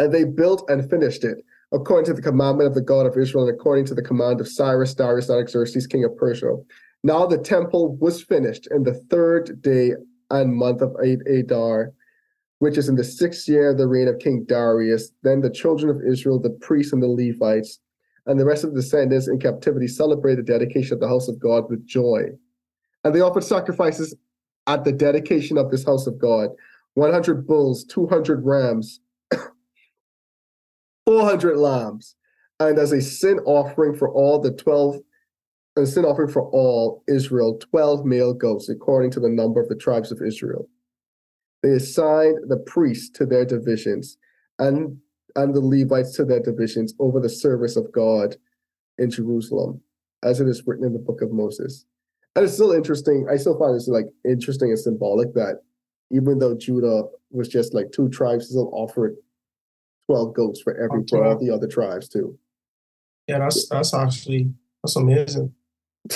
[0.01, 3.47] And they built and finished it, according to the commandment of the God of Israel,
[3.47, 6.57] and according to the command of Cyrus, Darius, and Xerxes, king of Persia.
[7.05, 9.93] Now the temple was finished in the third day
[10.31, 11.93] and month of Adar,
[12.59, 15.13] which is in the sixth year of the reign of King Darius.
[15.23, 17.79] Then the children of Israel, the priests and the Levites,
[18.27, 21.39] and the rest of the descendants in captivity celebrated the dedication of the house of
[21.39, 22.25] God with joy.
[23.05, 24.15] And they offered sacrifices
[24.67, 26.51] at the dedication of this house of God
[26.95, 29.01] 100 bulls, 200 rams,
[31.09, 32.17] 400 lambs,
[32.61, 34.97] and as a sin offering for all the 12,
[35.79, 39.75] a sin offering for all Israel, 12 male goats, according to the number of the
[39.75, 40.69] tribes of Israel.
[41.63, 44.19] They assigned the priests to their divisions
[44.59, 44.99] and,
[45.35, 48.37] and the Levites to their divisions over the service of God
[48.99, 49.81] in Jerusalem,
[50.23, 51.87] as it is written in the book of Moses.
[52.37, 53.27] And it's still interesting.
[53.33, 55.63] I still find this like interesting and symbolic that
[56.11, 59.17] even though Judah was just like two tribes, still offered
[60.09, 62.39] 12 goats for every for all the other tribes too.
[63.27, 64.53] Yeah, that's that's actually
[64.83, 65.55] that's amazing.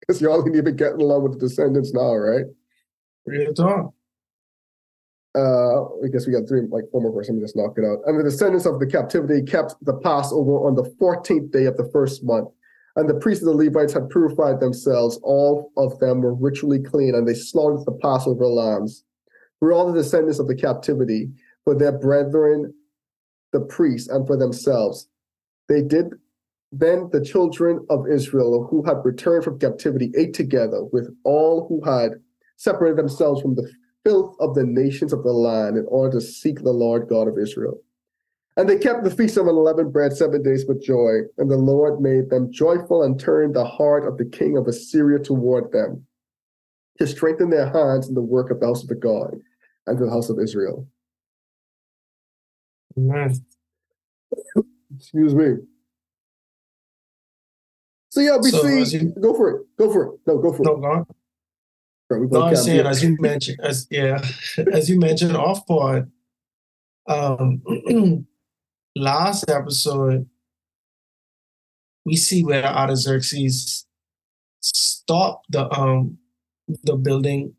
[0.00, 2.46] Because y'all ain't even getting along with the descendants now, right?
[3.26, 3.92] Real talk.
[5.36, 7.28] Uh, I guess we got three, like four more verses.
[7.28, 7.98] Let me just knock it out.
[8.06, 11.90] And the descendants of the captivity kept the Passover on the 14th day of the
[11.92, 12.48] first month.
[12.96, 15.20] And the priests and the Levites had purified themselves.
[15.22, 19.04] All of them were ritually clean, and they slaughtered the Passover lambs
[19.60, 21.28] for all the descendants of the captivity,
[21.64, 22.72] for their brethren,
[23.52, 25.08] the priests, and for themselves.
[25.68, 26.14] They did
[26.70, 31.82] then the children of Israel who had returned from captivity ate together with all who
[31.90, 32.12] had
[32.56, 33.70] separated themselves from the
[34.04, 37.38] filth of the nations of the land in order to seek the Lord God of
[37.38, 37.80] Israel.
[38.56, 41.20] And they kept the feast of unleavened bread seven days with joy.
[41.38, 45.20] And the Lord made them joyful and turned the heart of the king of Assyria
[45.20, 46.04] toward them
[46.98, 49.36] to strengthen their hands in the work of the house of the God
[49.86, 50.88] and the house of Israel.
[52.98, 53.34] Amen.
[54.96, 55.56] Excuse me.
[58.10, 58.98] So yeah, we So, see.
[58.98, 59.66] you- go for it.
[59.78, 60.20] Go for it.
[60.26, 60.80] No, go for No, it.
[60.80, 61.06] go on.
[62.10, 64.24] Right, No, I'm saying as you mentioned, as yeah,
[64.72, 66.08] as you mentioned off part,
[67.06, 67.62] um,
[68.96, 70.26] last episode,
[72.06, 73.84] we see where Artaxerxes
[74.62, 76.16] stopped the um
[76.82, 77.54] the building,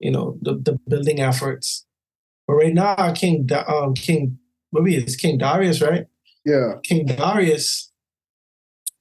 [0.00, 1.86] you know, the, the building efforts.
[2.46, 4.38] But right now, King um King
[4.74, 6.06] maybe it's King Darius, right?
[6.44, 7.90] yeah, King Darius,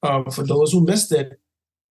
[0.02, 1.40] um, for those who missed it,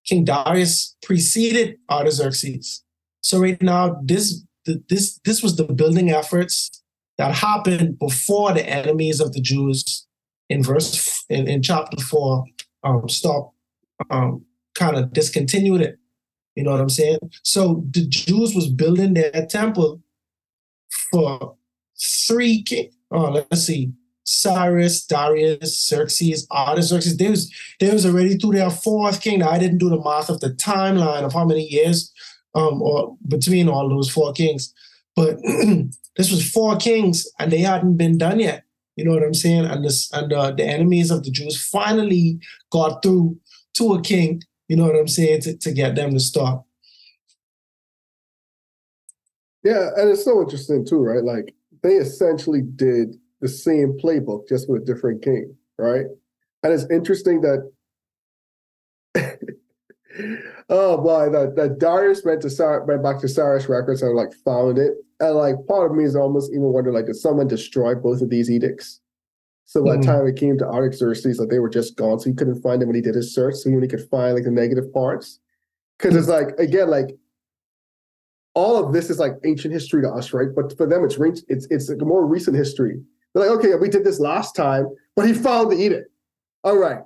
[0.06, 2.82] King Darius preceded Artaxerxes.
[3.22, 6.82] So right now, this th- this this was the building efforts
[7.18, 10.06] that happened before the enemies of the Jews
[10.48, 12.44] in verse in, in chapter four
[12.82, 13.52] um, stop
[14.10, 15.98] um, kind of discontinued it.
[16.56, 17.18] You know what I'm saying?
[17.42, 20.02] So the Jews was building their temple
[21.10, 21.56] for
[22.26, 22.90] three king.
[23.12, 23.92] Oh, let's see.
[24.24, 27.16] Cyrus, Darius, Xerxes, Artaxerxes.
[27.16, 29.42] They was they was already through their fourth king.
[29.42, 32.12] I didn't do the math of the timeline of how many years
[32.54, 34.72] um or between all those four kings.
[35.16, 35.38] But
[36.16, 38.64] this was four kings and they hadn't been done yet.
[38.96, 39.64] You know what I'm saying?
[39.64, 42.38] And this and uh, the enemies of the Jews finally
[42.70, 43.38] got through
[43.74, 44.42] to a king.
[44.68, 46.66] You know what I'm saying to, to get them to stop.
[49.64, 51.24] yeah, and it's so interesting too, right?
[51.24, 56.06] Like they essentially did the same playbook just with a different king, right?
[56.62, 57.70] And it's interesting that.
[60.68, 64.32] oh boy, that, that Darius went to Cyrus, went back to Cyrus Records and like
[64.44, 67.94] found it, and like part of me is almost even wondering like did someone destroy
[67.94, 69.00] both of these edicts?
[69.64, 70.06] So by the Mhm.
[70.06, 72.88] time it came to Artaxerxes, like they were just gone, so he couldn't find them
[72.88, 73.54] when he did his search.
[73.56, 75.40] So he only could find like the negative parts,
[75.98, 77.16] because it's like again like
[78.55, 80.48] all of this is like ancient history to us, right?
[80.55, 81.16] But for them, it's
[81.48, 83.00] it's it's like a more recent history.
[83.34, 84.86] They're like, okay, we did this last time,
[85.16, 86.11] but he found the edict.
[86.64, 87.00] All right,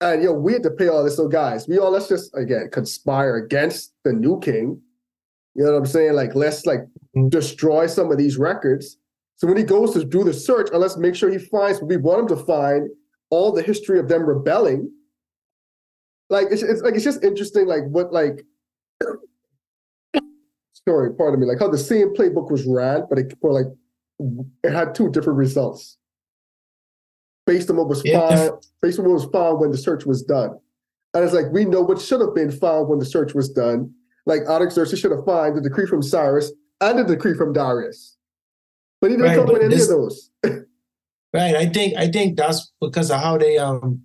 [0.00, 1.16] and yo, we had to pay all this.
[1.16, 4.80] So guys, we all let's just again conspire against the new king.
[5.54, 6.14] You know what I'm saying?
[6.14, 6.80] Like let's like
[7.16, 7.30] Mhm.
[7.30, 8.96] destroy some of these records.
[9.36, 11.88] So when he goes to do the search, and let's make sure he finds what
[11.88, 12.88] we want him to find,
[13.30, 14.90] all the history of them rebelling.
[16.30, 18.44] Like it's, it's like it's just interesting, like what like
[20.88, 23.66] sorry, pardon me, like how the same playbook was ran, but it for like
[24.62, 25.98] it had two different results
[27.46, 28.28] based on what was Yeah.
[28.28, 30.58] found, based on what was found when the search was done.
[31.14, 33.92] And it's like we know what should have been found when the search was done.
[34.26, 38.16] Like Artaxerxes should have found the decree from Cyrus and the decree from Darius,
[39.00, 40.30] but he didn't Right, come with any this- of those.
[41.34, 41.56] Right.
[41.56, 44.02] I think I think that's because of how they um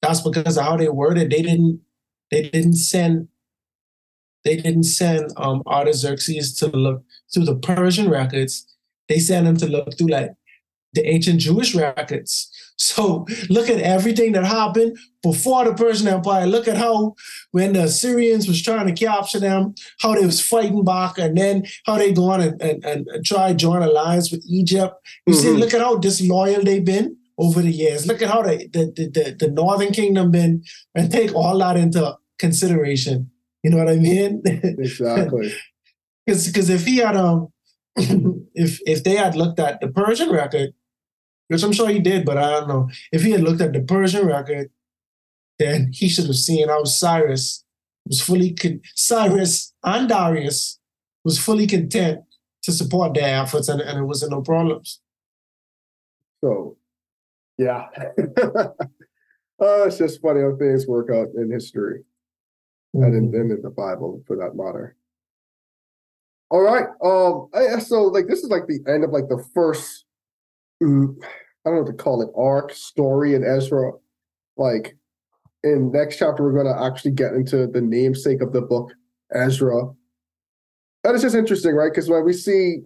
[0.00, 1.30] that's because of how they worded.
[1.30, 1.82] They didn't
[2.30, 3.28] they didn't send
[4.44, 8.66] they didn't send um Artaxerxes to look through the Persian records.
[9.08, 10.32] They sent him to look through like
[10.92, 12.50] the ancient Jewish records.
[12.76, 16.44] So look at everything that happened before the Persian Empire.
[16.44, 17.14] Look at how
[17.52, 21.66] when the Assyrians was trying to capture them, how they was fighting back, and then
[21.86, 24.94] how they go on and, and, and try join alliance with Egypt.
[25.24, 25.60] You see, Mhm.
[25.60, 28.08] look at how disloyal they've been over the years.
[28.08, 30.64] Look at how the the, the, the, the Northern Kingdom been,
[30.96, 33.30] and take all that into consideration.
[33.64, 34.42] You know what I mean?
[34.78, 35.52] Exactly.
[36.26, 37.48] Because if he had um
[37.96, 40.74] if if they had looked at the Persian record,
[41.48, 42.90] which I'm sure he did, but I don't know.
[43.10, 44.70] If he had looked at the Persian record,
[45.58, 47.64] then he should have seen how Cyrus
[48.06, 50.78] was fully con- Cyrus and Darius
[51.24, 52.20] was fully content
[52.62, 55.00] to support their efforts, and, and it wasn't no problems.
[56.42, 56.76] So,
[57.56, 57.88] yeah.
[58.18, 58.68] uh,
[59.58, 62.04] it's just funny how things work out in history
[62.94, 64.96] and in, and in the Bible for that matter.
[66.50, 66.86] All right.
[67.02, 67.48] Um.
[67.54, 70.04] I- So, like, this is like the end of like the first.
[70.82, 72.28] mm, I don't know what to call it.
[72.36, 73.92] Arc story in Ezra.
[74.56, 74.96] Like,
[75.64, 78.92] in next chapter, we're going to actually get into the namesake of the book,
[79.34, 79.86] Ezra.
[81.02, 81.90] And it's just interesting, right?
[81.90, 82.82] Because when we see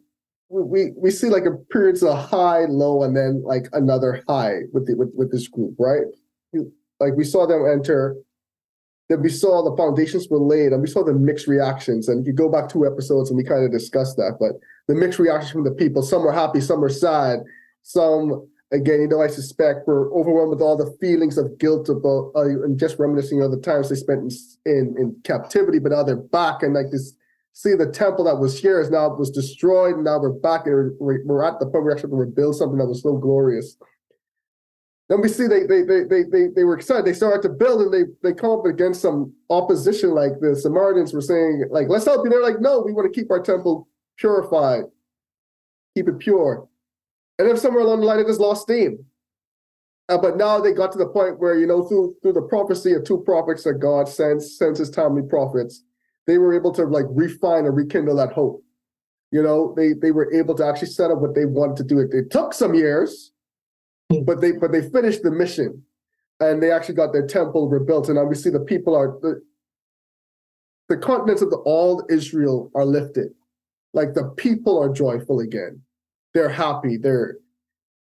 [0.49, 4.61] we, we we see like a periods of high, low, and then like another high
[4.73, 6.03] with the with, with this group, right?
[7.01, 8.17] Like we saw them enter,
[9.09, 12.09] then we saw the foundations were laid, and we saw the mixed reactions.
[12.09, 14.53] And you go back two episodes and we kind of discussed that, but
[14.87, 17.41] the mixed reactions from the people, some were happy, some were sad,
[17.83, 22.33] some again, you know, I suspect were overwhelmed with all the feelings of guilt about
[22.37, 24.21] uh, and just reminiscing of the times they spent
[24.67, 27.15] in, in in captivity, but now they're back and like this
[27.55, 30.93] see the temple that was here is now was destroyed and now we're back and
[31.01, 33.77] we're, we're at the point where actually to rebuild something that was so glorious
[35.09, 37.83] then we see they they they they they, they were excited they started to build
[37.83, 42.05] and they they come up against some opposition like the samaritans were saying like let's
[42.05, 43.89] help you they're like no we want to keep our temple
[44.19, 44.85] purified
[45.95, 46.69] keep it pure
[47.39, 49.05] and then somewhere along the line it just lost steam
[50.11, 52.93] uh, but now they got to the point where you know through through the prophecy
[52.93, 55.85] of two prophets that god sends sends his timely prophets
[56.29, 58.63] they were able to like refine and rekindle that hope.
[59.33, 61.99] You know, they they were able to actually set up what they wanted to do.
[61.99, 63.33] It, it took some years,
[64.25, 65.83] but they but they finished the mission,
[66.41, 68.09] and they actually got their temple rebuilt.
[68.09, 69.43] And obviously, the people are the
[70.89, 73.29] the continents of the, all Israel are lifted,
[73.93, 75.83] like the people are joyful again.
[76.33, 76.97] They're happy.
[76.97, 77.37] They're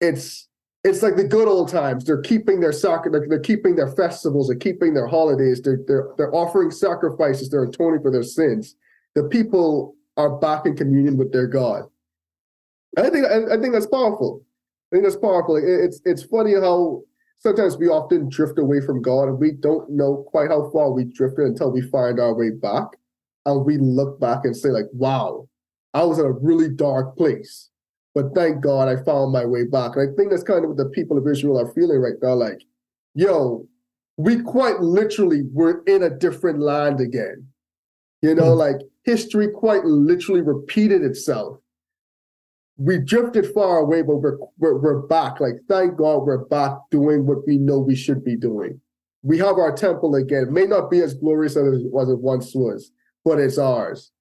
[0.00, 0.48] it's
[0.84, 2.04] it's like the good old times.
[2.04, 3.12] They're keeping their Sukkot.
[3.12, 7.64] they're, they're keeping their festivals, they're keeping their holidays, they're they're they're offering sacrifices, they're
[7.64, 8.76] atoning for their sins.
[9.14, 11.84] The people are back in communion with their God.
[12.96, 14.42] I think I, I think that's powerful.
[14.90, 15.56] I think that's powerful.
[15.56, 17.02] It- it's it's funny how
[17.38, 21.04] sometimes we often drift away from God and we don't know quite how far we
[21.04, 22.88] drifted until we find our way back.
[23.46, 25.48] And we look back and say, like, wow,
[25.94, 27.70] I was in a really dark place.
[28.14, 29.96] But thank God I found my way back.
[29.96, 32.34] And I think that's kind of what the people of Israel are feeling right now.
[32.34, 32.60] Like,
[33.14, 33.66] yo,
[34.16, 37.46] we quite literally were in a different land again.
[38.22, 38.58] You know, Hmm.
[38.58, 41.58] like history quite literally repeated itself.
[42.78, 45.40] We drifted far away, but we're, we're we're back.
[45.40, 48.80] Like, thank God we're back doing what we know we should be doing.
[49.22, 50.44] We have our temple again.
[50.44, 52.92] It may not be as glorious as it, was it once was,
[53.24, 54.12] but it's ours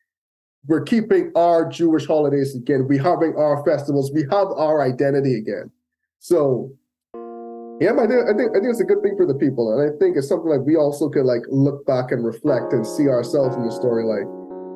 [0.67, 2.87] we're keeping our Jewish holidays again.
[2.87, 4.11] We're having our festivals.
[4.11, 5.71] We have our identity again.
[6.19, 6.73] So,
[7.79, 9.81] yeah, I think, I think I think it's a good thing for the people, and
[9.81, 13.07] I think it's something like we also could like look back and reflect and see
[13.07, 14.27] ourselves in the story, like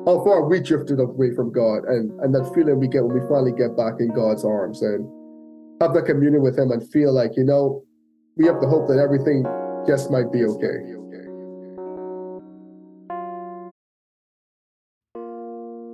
[0.06, 3.28] how far we drifted away from God, and and that feeling we get when we
[3.28, 5.08] finally get back in God's arms and
[5.80, 7.84] have that communion with Him and feel like you know
[8.36, 9.44] we have the hope that everything
[9.86, 10.92] just might be okay.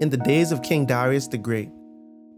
[0.00, 1.70] In the days of King Darius the Great,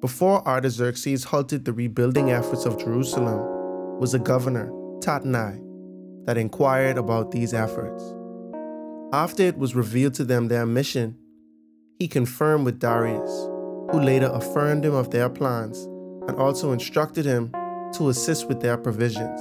[0.01, 3.39] before Artaxerxes halted the rebuilding efforts of Jerusalem,
[4.01, 5.61] was a governor, Tattenai,
[6.25, 8.03] that inquired about these efforts.
[9.13, 11.20] After it was revealed to them their mission,
[12.01, 13.31] he confirmed with Darius,
[13.93, 15.85] who later affirmed him of their plans
[16.27, 17.53] and also instructed him
[17.93, 19.39] to assist with their provisions.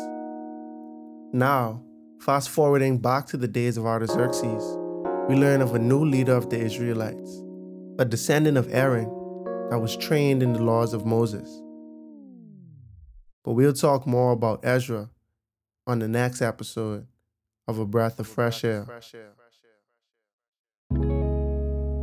[1.32, 1.82] Now,
[2.20, 4.78] fast forwarding back to the days of Artaxerxes,
[5.30, 7.42] we learn of a new leader of the Israelites,
[7.98, 9.06] a descendant of Aaron
[9.70, 11.50] that was trained in the laws of Moses.
[13.46, 15.10] But we'll talk more about Ezra
[15.88, 17.08] on the next episode
[17.70, 18.84] of A Breath of Fresh Air.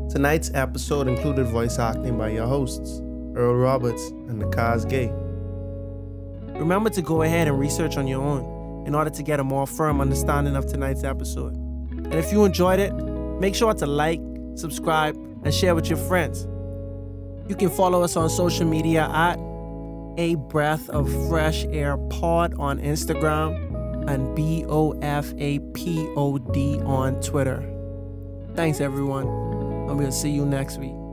[0.09, 3.01] Tonight's episode included voice acting by your hosts,
[3.35, 5.13] Earl Roberts and Nakaz Gay.
[6.59, 9.67] Remember to go ahead and research on your own in order to get a more
[9.67, 11.55] firm understanding of tonight's episode.
[11.55, 12.95] And if you enjoyed it,
[13.41, 14.21] make sure to like,
[14.55, 16.47] subscribe, and share with your friends.
[17.49, 19.39] You can follow us on social media at
[20.19, 26.39] A Breath of Fresh Air Pod on Instagram and B O F A P O
[26.39, 27.63] D on Twitter.
[28.55, 29.27] Thanks, everyone,
[29.89, 31.06] and going to see you next week.